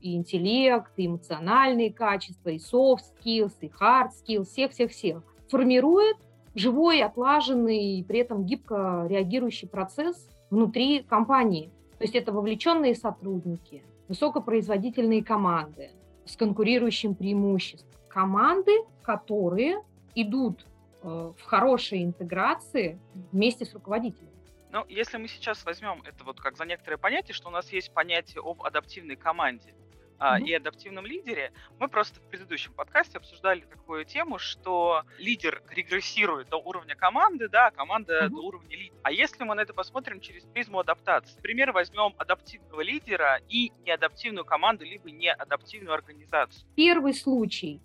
[0.00, 5.22] и интеллект, и эмоциональные качества, и soft skills, и hard skills, всех-всех-всех.
[5.48, 6.16] Формирует
[6.54, 11.70] живой, отлаженный, при этом гибко реагирующий процесс внутри компании.
[11.98, 15.90] То есть это вовлеченные сотрудники, высокопроизводительные команды
[16.24, 17.88] с конкурирующим преимуществом.
[18.08, 19.82] Команды, которые
[20.14, 20.66] идут
[21.02, 22.98] э, в хорошей интеграции
[23.32, 24.30] вместе с руководителем.
[24.72, 27.92] Ну, если мы сейчас возьмем это вот как за некоторое понятие, что у нас есть
[27.92, 29.74] понятие об адаптивной команде,
[30.18, 36.48] а, и адаптивном лидере, мы просто в предыдущем подкасте обсуждали такую тему, что лидер регрессирует
[36.48, 38.28] до уровня команды, да, а команда mm-hmm.
[38.28, 38.96] до уровня лидера.
[39.02, 44.44] А если мы на это посмотрим через призму адаптации, например, возьмем адаптивного лидера и неадаптивную
[44.44, 46.66] команду, либо неадаптивную организацию.
[46.74, 47.80] Первый случай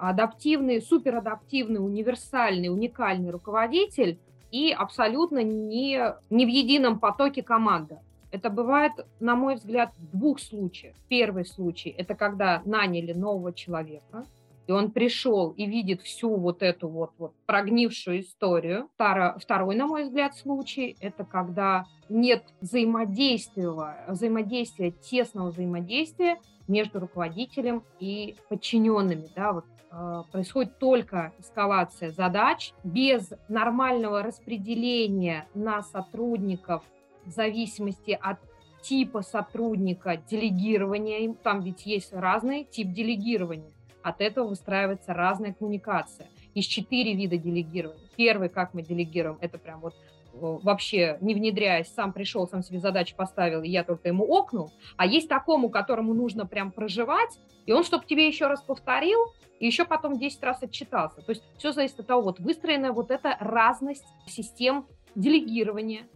[0.00, 4.18] адаптивный, суперадаптивный, универсальный, уникальный руководитель
[4.50, 8.00] и абсолютно не, не в едином потоке команда.
[8.34, 10.96] Это бывает, на мой взгляд, в двух случаях.
[11.08, 14.26] Первый случай– это когда наняли нового человека,
[14.66, 18.88] и он пришел и видит всю вот эту вот, вот прогнившую историю.
[18.96, 28.34] Второй, на мой взгляд, случай– это когда нет взаимодействия, взаимодействия, тесного взаимодействия между руководителем и
[28.48, 29.28] подчиненными.
[29.36, 36.82] Да, вот, э, происходит только эскалация задач без нормального распределения на сотрудников
[37.26, 38.38] в зависимости от
[38.82, 43.72] типа сотрудника, делегирования, там ведь есть разный тип делегирования.
[44.02, 46.28] От этого выстраивается разная коммуникация.
[46.54, 48.04] Есть четыре вида делегирования.
[48.16, 49.94] Первый, как мы делегируем, это прям вот
[50.34, 54.72] вообще не внедряясь, сам пришел, сам себе задачу поставил, и я только ему окнул.
[54.96, 59.18] А есть такому, которому нужно прям проживать, и он, чтобы тебе еще раз повторил,
[59.60, 61.22] и еще потом 10 раз отчитался.
[61.22, 66.06] То есть все зависит от того, вот выстроена вот эта разность систем делегирования,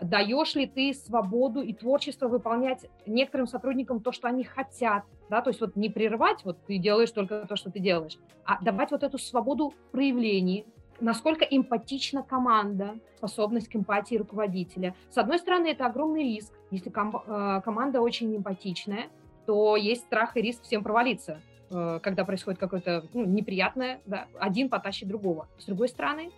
[0.00, 5.50] даешь ли ты свободу и творчество выполнять некоторым сотрудникам то, что они хотят, да, то
[5.50, 9.02] есть вот не прерывать, вот ты делаешь только то, что ты делаешь, а давать вот
[9.02, 10.66] эту свободу проявлений,
[11.00, 14.94] насколько эмпатична команда, способность к эмпатии руководителя.
[15.10, 16.52] С одной стороны, это огромный риск.
[16.70, 19.06] Если ком- э, команда очень эмпатичная,
[19.46, 24.68] то есть страх и риск всем провалиться, э, когда происходит какое-то ну, неприятное, да, один
[24.68, 25.48] потащит другого.
[25.58, 26.30] С другой стороны,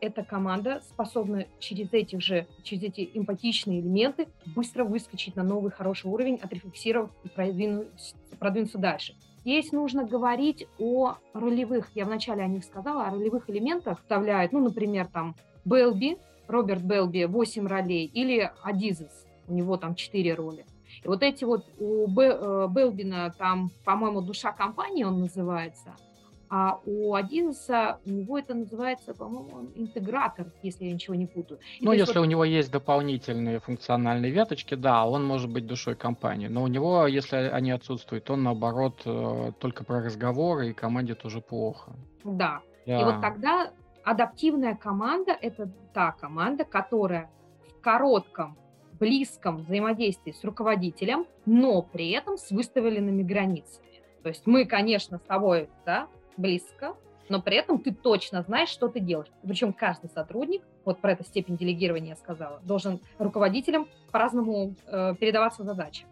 [0.00, 6.10] эта команда способна через этих же, через эти эмпатичные элементы быстро выскочить на новый хороший
[6.10, 9.14] уровень, отрефлексировав и продвинуться, продвинуться дальше.
[9.40, 14.60] Здесь нужно говорить о ролевых, я вначале о них сказала, о ролевых элементах вставляют, ну,
[14.60, 20.66] например, там Белби, Роберт Белби 8 ролей, или Адизес, у него там 4 роли.
[21.02, 25.94] И вот эти вот у э, Белбина там, по-моему, душа компании он называется–
[26.50, 31.60] а у Адизеса у него это называется, по-моему, интегратор, если я ничего не путаю.
[31.78, 32.26] И ну, если вот...
[32.26, 36.48] у него есть дополнительные функциональные веточки, да, он может быть душой компании.
[36.48, 41.40] Но у него, если они отсутствуют, он наоборот э, только про разговоры, и команде тоже
[41.40, 41.92] плохо.
[42.24, 42.60] Да.
[42.86, 43.00] да.
[43.00, 43.70] И вот тогда
[44.04, 47.30] адаптивная команда– это та команда, которая
[47.68, 48.56] в коротком
[48.98, 53.86] близком взаимодействии с руководителем, но при этом с выставленными границами.
[54.22, 56.08] То есть мы, конечно, с тобой да,
[56.38, 56.96] близко,
[57.28, 59.30] но при этом ты точно знаешь, что ты делаешь.
[59.42, 65.62] Причем каждый сотрудник, вот про эту степень делегирования я сказала, должен руководителям по-разному э, передаваться
[65.62, 66.06] задачи.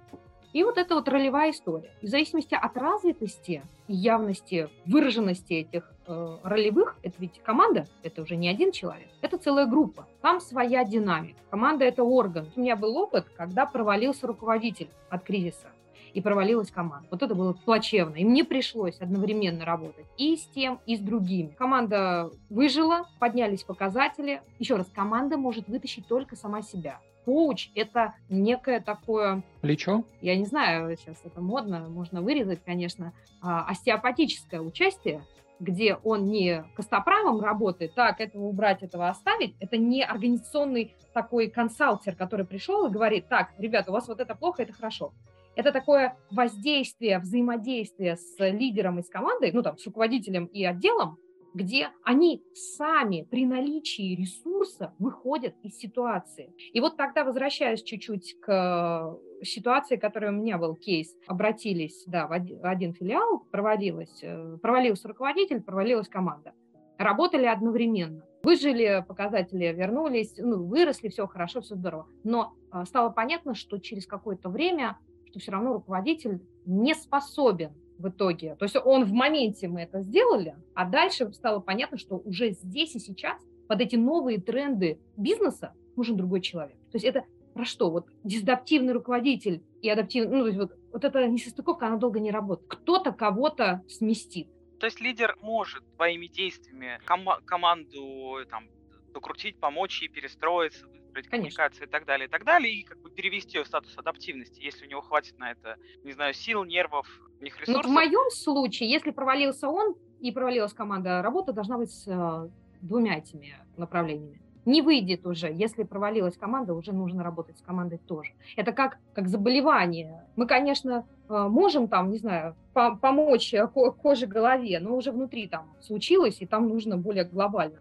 [0.53, 1.91] И вот это вот ролевая история.
[2.01, 8.23] И в зависимости от развитости и явности, выраженности этих э, ролевых, это ведь команда, это
[8.23, 10.07] уже не один человек, это целая группа.
[10.23, 11.39] Там своя динамика.
[11.51, 12.51] Команда– это орган.
[12.57, 15.69] У меня был опыт, когда провалился руководитель от кризиса
[16.15, 17.07] и провалилась команда.
[17.11, 18.17] Вот это было плачевно.
[18.17, 21.55] И мне пришлось одновременно работать и с тем, и с другими.
[21.59, 24.43] Команда выжила, поднялись показатели.
[24.59, 29.43] Еще раз, команда может вытащить только сама себя коуч– это некое такое...
[29.61, 30.05] Плечо?
[30.23, 35.23] Я не знаю, сейчас это модно, можно вырезать, конечно, а, остеопатическое участие,
[35.59, 42.15] где он не костоправом работает, так, этого убрать, этого оставить, это не организационный такой консалтер,
[42.15, 45.13] который пришел и говорит, так, ребята, у вас вот это плохо, это хорошо.
[45.57, 51.19] Это такое воздействие, взаимодействие с лидером и с командой, ну там, с руководителем и отделом,
[51.55, 56.53] где они сами при наличии ресурса выходят из ситуации.
[56.75, 62.33] И вот тогда, возвращаясь чуть-чуть к ситуации, которая у меня был кейс, обратились да, в
[62.33, 66.53] один филиал, провалилась, э, провалился руководитель, провалилась команда.
[66.99, 68.23] Работали одновременно.
[68.43, 72.07] Выжили показатели, вернулись, ну, выросли, все хорошо, все здорово.
[72.23, 78.09] Но а, стало понятно, что через какое-то время, что все равно руководитель не способен в
[78.09, 78.57] итоге.
[78.57, 82.95] То есть он в моменте мы это сделали, а дальше стало понятно, что уже здесь
[82.95, 86.77] и сейчас под эти новые тренды бизнеса нужен другой человек.
[86.93, 87.91] То есть это про что?
[87.91, 92.31] Вот дисадаптивный руководитель и адаптивный, ну, то есть вот, вот эта несостыковка, она долго не
[92.31, 92.69] работает.
[92.69, 94.49] Кто-то кого-то сместит.
[94.79, 98.69] То есть лидер может своими действиями ком- команду там,
[99.15, 103.11] докрутить, помочь ей перестроиться, выстроить коммуникацию и так далее, и так далее, и как бы
[103.11, 107.07] перевести ее в статус адаптивности, если у него хватит на это, не знаю, сил, нервов,
[107.41, 107.85] их ресурсов.
[107.85, 112.49] Ну, в моем случае, если провалился он и провалилась команда, работа должна быть с э,
[112.83, 114.41] двумя этими направлениями.
[114.65, 118.33] Не выйдет уже, если провалилась команда, уже нужно работать с командой тоже.
[118.57, 120.25] Это как, как заболевание.
[120.35, 123.55] Мы, конечно, э, можем там, не знаю, по помочь
[124.03, 127.79] коже, голове, но уже внутри там случилось, и там нужно более глобально.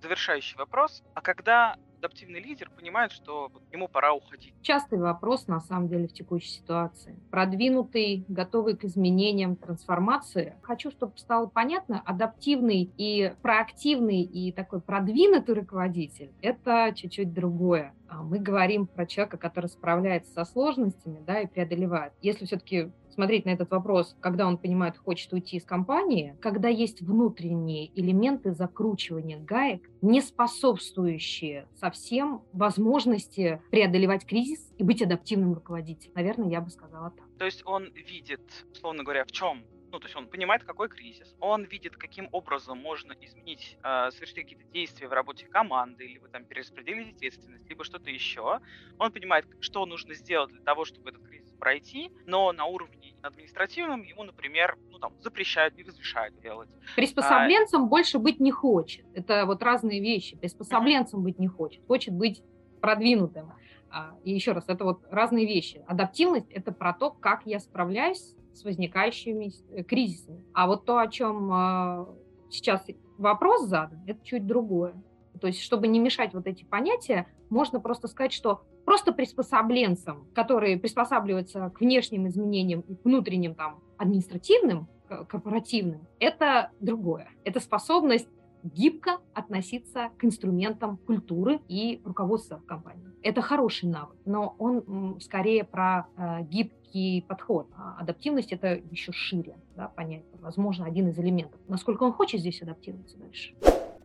[0.00, 1.02] Завершающий вопрос.
[1.14, 4.54] А когда адаптивный лидер понимает, что ему пора уходить?
[4.62, 7.18] Частый вопрос, на самом деле, в текущей ситуации.
[7.30, 10.56] Продвинутый, готовый к изменениям, трансформации.
[10.62, 17.94] Хочу, чтобы стало понятно, адаптивный и проактивный и такой продвинутый руководитель– это чуть-чуть другое.
[18.08, 22.12] А мы говорим про человека, который справляется со сложностями да, и преодолевает.
[22.22, 27.00] Если все-таки смотреть на этот вопрос, когда он понимает, хочет уйти из компании, когда есть
[27.00, 36.12] внутренние элементы закручивания гаек, не способствующие совсем возможности преодолевать кризис и быть адаптивным руководителем.
[36.14, 37.26] Наверное, я бы сказала так.
[37.38, 41.34] То есть он видит, условно говоря, в чем ну, то есть он понимает, какой кризис,
[41.40, 46.44] он видит, каким образом можно изменить, э, совершить какие-то действия в работе команды, либо там
[46.44, 48.60] перераспределить ответственность, либо что-то еще.
[48.98, 54.02] Он понимает, что нужно сделать для того, чтобы этот кризис пройти, но на уровне административном
[54.02, 56.68] ему, например, ну, там, запрещают, не разрешают делать.
[56.96, 57.86] Приспособленцем а...
[57.86, 59.04] больше быть не хочет.
[59.14, 60.36] Это вот разные вещи.
[60.36, 61.84] Приспособленцем быть не хочет.
[61.86, 62.42] Хочет быть
[62.80, 63.52] продвинутым.
[63.90, 65.84] А, и еще раз, это вот разные вещи.
[65.86, 70.44] Адаптивность– это про то, как я справляюсь с возникающими э, кризисами.
[70.52, 72.08] А вот то, о чем а,
[72.50, 72.84] сейчас
[73.18, 74.94] вопрос задан, это чуть другое.
[75.40, 80.78] То есть, чтобы не мешать вот эти понятия, можно просто сказать, что просто приспособленцам, которые
[80.78, 87.28] приспосабливаются к внешним изменениям и к внутренним там административным, корпоративным, это другое.
[87.44, 88.28] Это способность
[88.62, 93.06] гибко относиться к инструментам культуры и руководства компании.
[93.22, 96.42] Это хороший навык, но он скорее про э,
[96.90, 97.68] гибкий подход.
[97.76, 100.38] А адаптивность это еще шире да, понятие.
[100.40, 101.60] Возможно, один из элементов.
[101.68, 103.54] Насколько он хочет здесь адаптироваться дальше.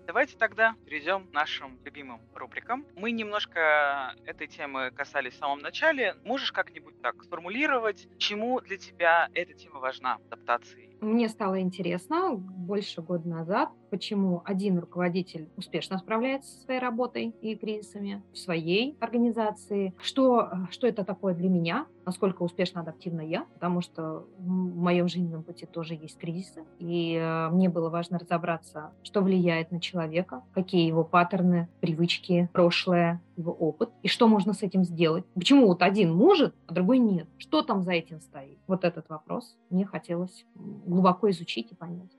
[0.08, 2.86] Давайте тогда перейдем к нашим любимым рубрикам.
[2.96, 6.16] Мы немножко этой темы касались в самом начале.
[6.24, 10.96] Можешь как-нибудь так сформулировать, чему для тебя эта тема важна, адаптации?
[11.02, 17.56] Мне стало интересно больше года назад, почему один руководитель успешно справляется со своей работой и
[17.56, 23.80] кризисами в своей организации, что, что это такое для меня, насколько успешно адаптивна я, потому
[23.80, 29.22] что в моем жизненном пути тоже есть кризисы, и э, мне было важно разобраться, что
[29.22, 34.84] влияет на человека, какие его паттерны, привычки, прошлое, его опыт, и что можно с этим
[34.84, 35.24] сделать.
[35.36, 37.30] Почему вот один может, а другой нет?
[37.38, 38.58] Что там за этим стоит?
[38.68, 42.12] Вот этот вопрос мне хотелось глубоко изучить и понять.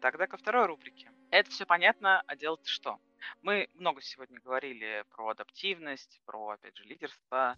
[0.00, 1.10] Тогда ко второй рубрике.
[1.30, 2.98] Это все понятно, а делать что?
[3.42, 7.56] Мы много сегодня говорили про адаптивность, про, опять же, лидерство,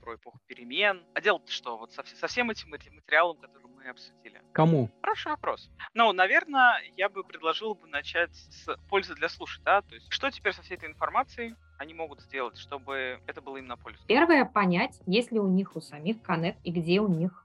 [0.00, 1.04] про эпоху перемен.
[1.14, 1.78] А дело-то что?
[1.78, 4.42] Вот со, со всем этим материалом, который мы обсудили.
[4.52, 4.90] Кому?
[5.02, 5.70] Хороший вопрос.
[5.94, 10.30] Ну, наверное, я бы предложил бы начать с пользы для слушателей, да, то есть что
[10.30, 14.02] теперь со всей этой информацией они могут сделать, чтобы это было им на пользу?
[14.06, 17.43] Первое, понять, есть ли у них у самих коннект и где у них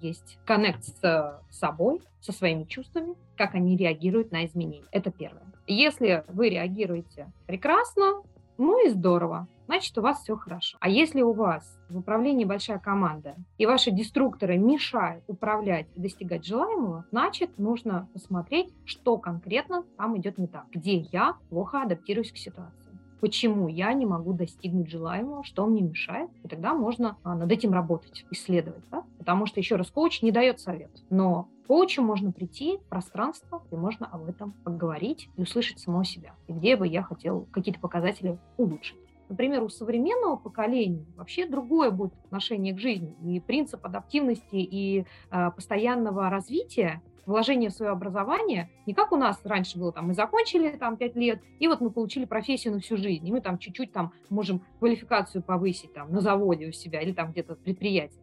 [0.00, 4.86] есть коннект с собой, со своими чувствами, как они реагируют на изменения.
[4.92, 5.44] Это первое.
[5.66, 8.22] Если вы реагируете прекрасно,
[8.58, 10.76] ну и здорово, значит, у вас все хорошо.
[10.80, 16.44] А если у вас в управлении большая команда, и ваши деструкторы мешают управлять и достигать
[16.44, 22.36] желаемого, значит, нужно посмотреть, что конкретно там идет не так, где я плохо адаптируюсь к
[22.36, 22.79] ситуации
[23.20, 27.72] почему я не могу достигнуть желаемого, что мне мешает, и тогда можно а, над этим
[27.72, 29.04] работать, исследовать, да?
[29.18, 33.76] потому что, еще раз, коуч не дает совет, но коучу можно прийти в пространство, где
[33.76, 38.38] можно об этом поговорить и услышать самого себя, и где бы я хотел какие-то показатели
[38.56, 38.98] улучшить.
[39.30, 43.14] Например, у современного поколения вообще другое будет отношение к жизни.
[43.22, 49.40] И принцип адаптивности и э, постоянного развития вложение в свое образование не как у нас
[49.44, 52.96] раньше было, там, мы закончили там 5 лет, и вот мы получили профессию на всю
[52.96, 57.12] жизнь, и мы там чуть-чуть там можем квалификацию повысить там на заводе у себя или
[57.12, 58.18] там где-то в предприятии.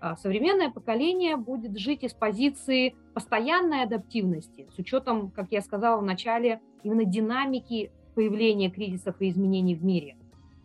[0.00, 6.04] А современное поколение будет жить из позиции постоянной адаптивности, с учетом, как я сказала в
[6.04, 10.16] начале, именно динамики появления кризисов и изменений в мире.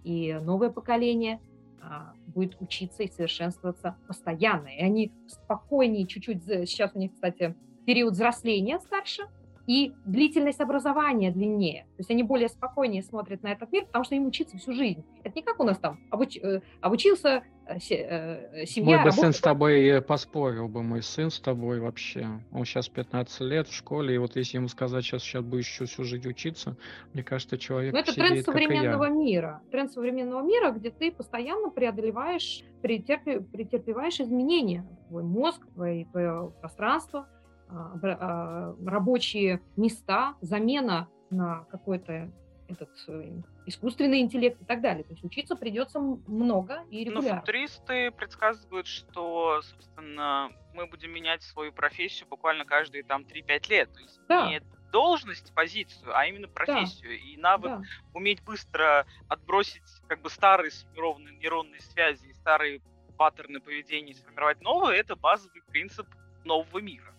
[0.04, 1.40] И новое поколение
[1.82, 4.68] а, будет учиться и совершенствоваться постоянно.
[4.68, 9.24] И они спокойнее чуть-чуть, сейчас у них, кстати, период взросления старше,
[9.68, 11.84] и длительность образования длиннее.
[11.84, 15.04] То есть они более спокойнее смотрят на этот мир, потому что им учиться всю жизнь.
[15.24, 18.98] Это не как у нас там обуч, э, обучился, э, э, семья...
[18.98, 22.28] Мой бы сын с тобой поспорил бы, мой сын с тобой вообще.
[22.52, 25.86] Он сейчас 15 лет в школе, и вот если ему сказать, сейчас, сейчас будешь еще
[25.86, 26.76] всю жизнь учиться,
[27.14, 29.62] мне кажется, человек Но это тренд современного мира.
[29.72, 34.86] Тренд современного мира, где ты постоянно преодолеваешь, претерпи, претерпеваешь изменения.
[35.10, 37.41] Твой мозг, твое, твое пространство– а, а,
[37.72, 42.32] рабочие места, замена на какой-то
[42.72, 45.04] этот э, искусственный интеллект и так далее.
[45.04, 47.36] То есть учиться придется много и ну, регулярно.
[47.36, 53.94] Но футуристы предсказывают, что, собственно, мы будем менять свою профессию буквально каждые там 3-5 лет.
[53.94, 54.50] То есть да.
[54.50, 54.62] не
[54.92, 57.10] должность, позицию, а именно профессию.
[57.10, 57.16] Да.
[57.16, 57.82] И навык да.
[58.14, 62.82] уметь быстро отбросить как бы старые сформированные нейронные связи, старые
[63.18, 66.08] паттерны поведения, сформировать новые, это базовый принцип
[66.44, 67.11] нового мира.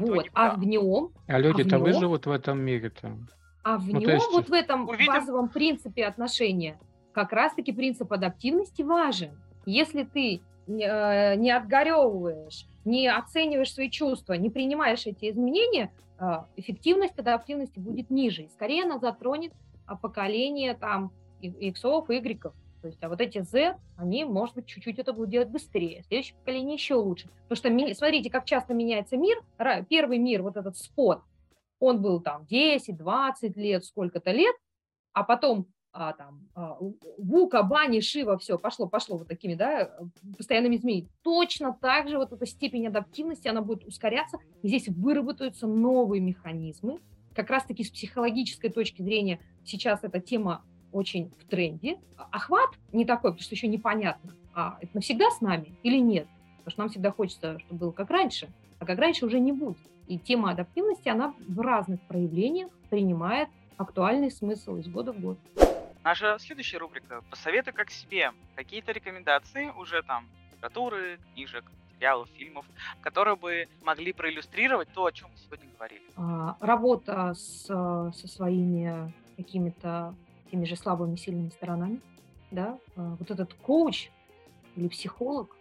[0.00, 0.26] Вот.
[0.34, 1.10] А в нем...
[1.26, 3.16] А люди-то а нем, выживут в этом мире-то.
[3.62, 4.30] А в ну, нем, есть...
[4.32, 5.12] вот в этом увидим...
[5.12, 6.78] базовом принципе отношения,
[7.12, 9.30] как раз-таки принцип адаптивности важен.
[9.66, 16.24] Если ты э, не отгоревываешь, не оцениваешь свои чувства, не принимаешь эти изменения, э,
[16.56, 18.42] эффективность адаптивности будет ниже.
[18.42, 19.52] И скорее она затронет
[19.86, 22.54] а, поколение там иксов, игреков.
[22.82, 26.02] То есть, а вот эти Z, они, может быть, чуть-чуть это будут делать быстрее.
[26.08, 27.28] Следующее поколение еще лучше.
[27.48, 27.56] Потому
[27.86, 29.40] что, смотрите, как часто меняется мир.
[29.88, 31.22] Первый мир, вот этот спот,
[31.78, 34.54] он был там 10, 20 лет, сколько-то лет,
[35.12, 36.78] а потом а, там, а,
[37.18, 39.94] Вука, Бани, Шива, все, пошло, пошло вот такими, да,
[40.36, 41.10] постоянными изменениями.
[41.22, 47.00] Точно так же вот эта степень адаптивности, она будет ускоряться, и здесь выработаются новые механизмы.
[47.34, 51.98] Как раз-таки с психологической точки зрения сейчас эта тема очень в тренде.
[52.16, 56.26] Охват не такой, потому что еще непонятно, а это навсегда с нами или нет.
[56.58, 59.78] Потому что нам всегда хочется, чтобы было как раньше, а как раньше уже не будет.
[60.06, 65.38] И тема адаптивности, она в разных проявлениях принимает актуальный смысл из года в год.
[66.04, 68.32] Наша следующая рубрика «Посоветы как себе».
[68.56, 72.66] Какие-то рекомендации уже там литературы, книжек, материалов, фильмов,
[73.00, 76.02] которые бы могли проиллюстрировать то, о чем мы сегодня говорили.
[76.16, 80.14] А, работа с, со своими какими-то
[80.52, 82.00] теми же слабыми, сильными сторонами,
[82.50, 84.10] да, а, вот этот коуч
[84.76, 85.56] или психолог,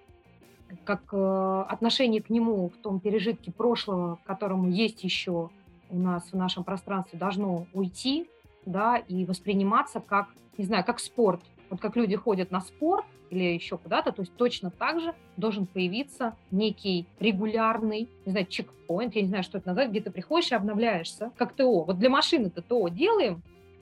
[0.86, 5.50] как э, отношение к нему в том пережитке прошлого, которому есть еще
[5.90, 8.30] у нас в нашем пространстве, должно уйти,
[8.66, 11.42] да, и восприниматься как, не знаю, как спорт.
[11.70, 15.66] Вот как люди ходят на спорт или еще куда-то, то есть точно так же должен
[15.66, 20.52] появиться некий регулярный, не знаю, чекпоинт, я не знаю, что это назвать, где ты приходишь
[20.52, 21.84] и обновляешься, как ТО.
[21.84, 23.42] Вот для машины-то ТО делаем,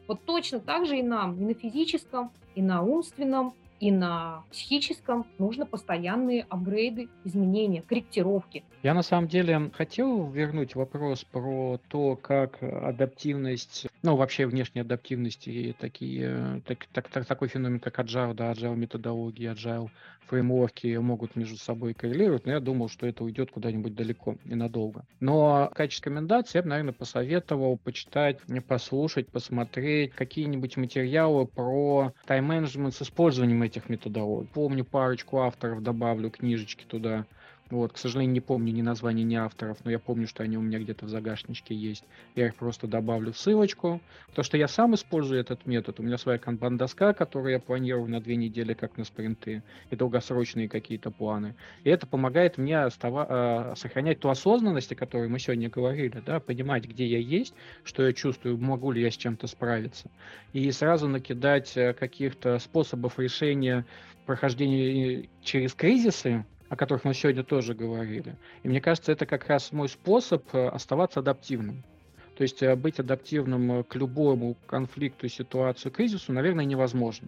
[0.09, 5.25] вот точно так же и нам, и на физическом, и на умственном, и на психическом
[5.37, 8.63] нужно постоянные апгрейды, изменения, корректировки.
[8.83, 15.47] Я на самом деле хотел вернуть вопрос про то, как адаптивность, ну вообще внешняя адаптивность
[15.47, 19.89] и такие, так, так, так, такой феномен, как agile, да, agile методологии, agile
[20.27, 25.05] фреймворки могут между собой коррелировать, но я думал, что это уйдет куда-нибудь далеко и надолго.
[25.19, 32.93] Но в качестве рекомендации я бы, наверное, посоветовал почитать, послушать, посмотреть какие-нибудь материалы про тайм-менеджмент
[32.93, 34.49] с использованием этих методологий.
[34.53, 37.25] Помню парочку авторов, добавлю книжечки туда.
[37.69, 40.61] Вот, к сожалению, не помню ни названий, ни авторов, но я помню, что они у
[40.61, 42.03] меня где-то в загашничке есть.
[42.35, 44.01] Я их просто добавлю в ссылочку.
[44.33, 48.21] То, что я сам использую этот метод, у меня своя канбан-доска, которую я планирую на
[48.21, 49.61] две недели, как на спринты,
[49.91, 51.55] и долгосрочные какие-то планы.
[51.83, 56.39] И это помогает мне остава- э, сохранять ту осознанность, о которой мы сегодня говорили, да,
[56.39, 57.53] понимать, где я есть,
[57.83, 60.09] что я чувствую, могу ли я с чем-то справиться.
[60.53, 63.85] И сразу накидать э, каких-то способов решения
[64.25, 68.35] прохождения через кризисы, о которых мы сегодня тоже говорили.
[68.63, 71.83] И мне кажется, это как раз мой способ э, оставаться адаптивным.
[72.37, 77.27] То есть э, быть адаптивным э, к любому конфликту, ситуацию, кризису, наверное, невозможно.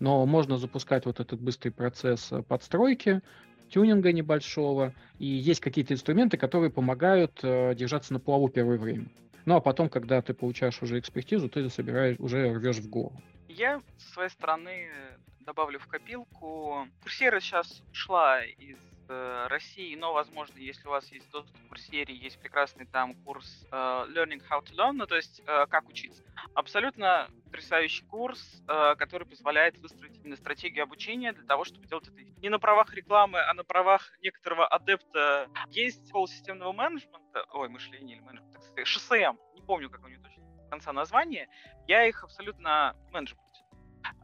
[0.00, 3.22] Но можно запускать вот этот быстрый процесс подстройки,
[3.70, 9.06] тюнинга небольшого, и есть какие-то инструменты, которые помогают держаться на плаву первое время.
[9.46, 13.14] Ну а потом, когда ты получаешь уже экспертизу, ты собираешь, уже рвешь в гору.
[13.56, 14.90] Я со своей стороны
[15.38, 16.88] добавлю в копилку.
[17.02, 18.78] Курсера сейчас ушла из
[19.08, 23.64] э, России, но, возможно, если у вас есть доступ к Курсере, есть прекрасный там курс
[23.70, 26.24] э, Learning How to Learn, ну, то есть э, как учиться.
[26.54, 32.22] Абсолютно потрясающий курс, э, который позволяет выстроить именно стратегию обучения для того, чтобы делать это
[32.40, 35.48] не на правах рекламы, а на правах некоторого адепта.
[35.70, 40.08] Есть школа системного менеджмента, ой, мышления или менеджмента, так сказать, ШСМ, не помню, как у
[40.08, 40.34] нее точно
[40.74, 41.48] конца названия,
[41.86, 43.43] я их абсолютно менеджмент а,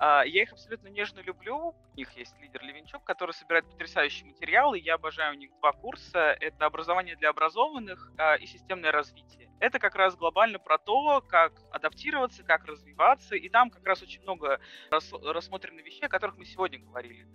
[0.00, 1.74] я их абсолютно нежно люблю.
[1.92, 4.78] У них есть лидер Левинчук, который собирает потрясающие материалы.
[4.78, 6.36] Я обожаю у них два курса.
[6.40, 9.50] Это образование для образованных а, и системное развитие.
[9.60, 13.36] Это как раз глобально про то, как адаптироваться, как развиваться.
[13.36, 14.58] И там как раз очень много
[14.90, 17.26] рас рассмотрено вещей, о которых мы сегодня говорили.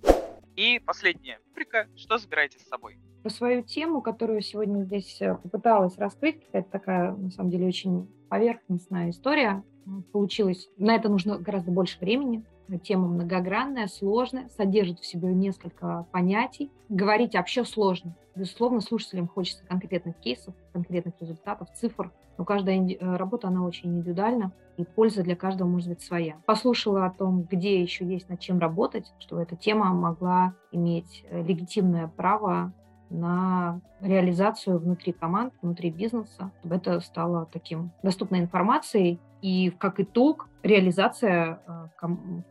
[0.55, 5.97] И последняя рубрика «Что забираете с собой?» По свою тему, которую сегодня здесь э, попыталась
[5.97, 9.63] раскрыть, это такая, на самом деле, очень поверхностная история
[10.11, 10.70] получилось.
[10.78, 12.43] На это нужно гораздо больше времени.
[12.84, 16.72] Тема многогранная, сложная, содержит в себе несколько понятий.
[16.89, 18.16] Говорить вообще сложно.
[18.36, 22.11] Безусловно, слушателям хочется конкретных кейсов, конкретных результатов, цифр.
[22.38, 26.36] Но каждая э, работа, она очень индивидуальна, и польза для каждого может быть своя.
[26.45, 31.41] Послушала о том, где еще есть над чем работать, чтобы эта тема могла иметь э,
[31.43, 32.74] легитимное право
[33.10, 40.49] на реализацию внутри команд, внутри бизнеса, чтобы это стало таким доступной информацией и как итог
[40.64, 42.43] реализация э, в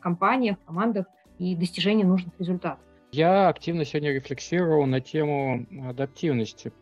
[0.00, 1.06] компаниях, в командах
[1.38, 2.84] и достижение нужных результатов.
[3.12, 6.72] Я активно сегодня рефлексировал на тему адаптивности,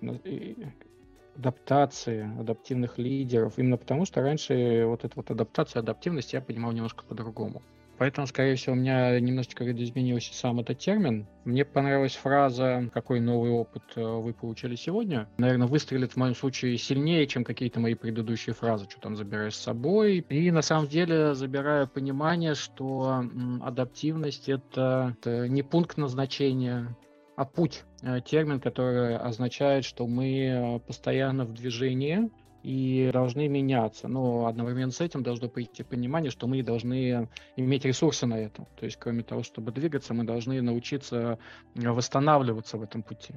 [1.37, 7.05] адаптации, адаптивных лидеров, именно потому что раньше вот эта вот адаптация, адаптивность я понимал немножко
[7.05, 7.63] по-другому.
[7.99, 11.27] Поэтому, скорее всего, у меня немножечко видоизменился сам этот термин.
[11.45, 16.79] Мне понравилась фраза «Какой новый опыт э, вы получили сегодня?» Наверное, выстрелит в моем случае
[16.79, 20.25] сильнее, чем какие-то мои предыдущие фразы, что там забираешь с собой.
[20.29, 23.25] И на самом деле забираю понимание, что
[23.63, 26.97] адаптивность это, это не пункт назначения,
[27.37, 27.85] а путь.
[28.03, 32.31] Э, термин, который означает, что мы э, постоянно в движении,
[32.69, 34.09] и должны меняться.
[34.09, 38.67] Но одновременно с этим должно прийти понимание, что мы должны иметь ресурсы на это.
[38.77, 41.39] То есть, кроме того, чтобы двигаться, мы должны научиться
[41.75, 43.33] восстанавливаться в этом пути.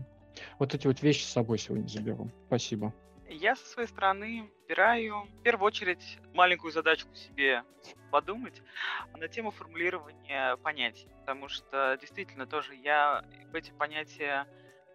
[0.60, 2.30] Вот эти вот вещи с собой сегодня заберу.
[2.48, 2.94] Спасибо.
[3.30, 7.64] Я со своей стороны выбираю в первую очередь маленькую задачку себе
[8.12, 8.62] подумать
[9.18, 13.24] на тему формулирования понятий, потому что действительно тоже я
[13.54, 14.46] в эти понятия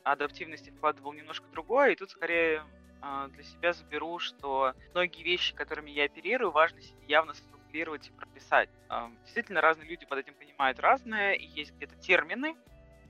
[0.05, 2.65] адаптивности вкладывал немножко другое, и тут скорее а,
[3.01, 8.71] для себя заберу, что многие вещи, которыми я оперирую, важно явно структурировать и прописать.
[8.89, 12.57] А, действительно, разные люди под этим понимают разное, и есть где-то термины,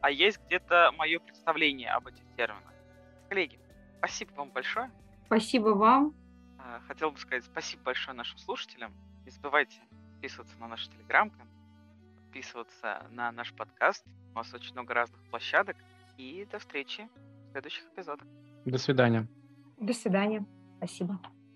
[0.01, 2.73] а есть где-то мое представление об этих терминах.
[3.29, 3.59] Коллеги,
[3.99, 4.91] спасибо вам большое.
[5.27, 6.15] Спасибо вам.
[6.59, 8.93] А, хотел бы сказать спасибо большое нашим слушателям.
[9.25, 9.81] Не забывайте
[10.13, 11.47] подписываться на наш телеграм-канал,
[12.25, 14.05] подписываться на наш подкаст.
[14.33, 15.77] У нас очень много разных площадок.
[16.17, 17.09] И до встречи
[17.49, 18.27] в следующих эпизодах.
[18.65, 19.27] До свидания.
[19.79, 20.45] До свидания.
[20.79, 21.21] Спасибо.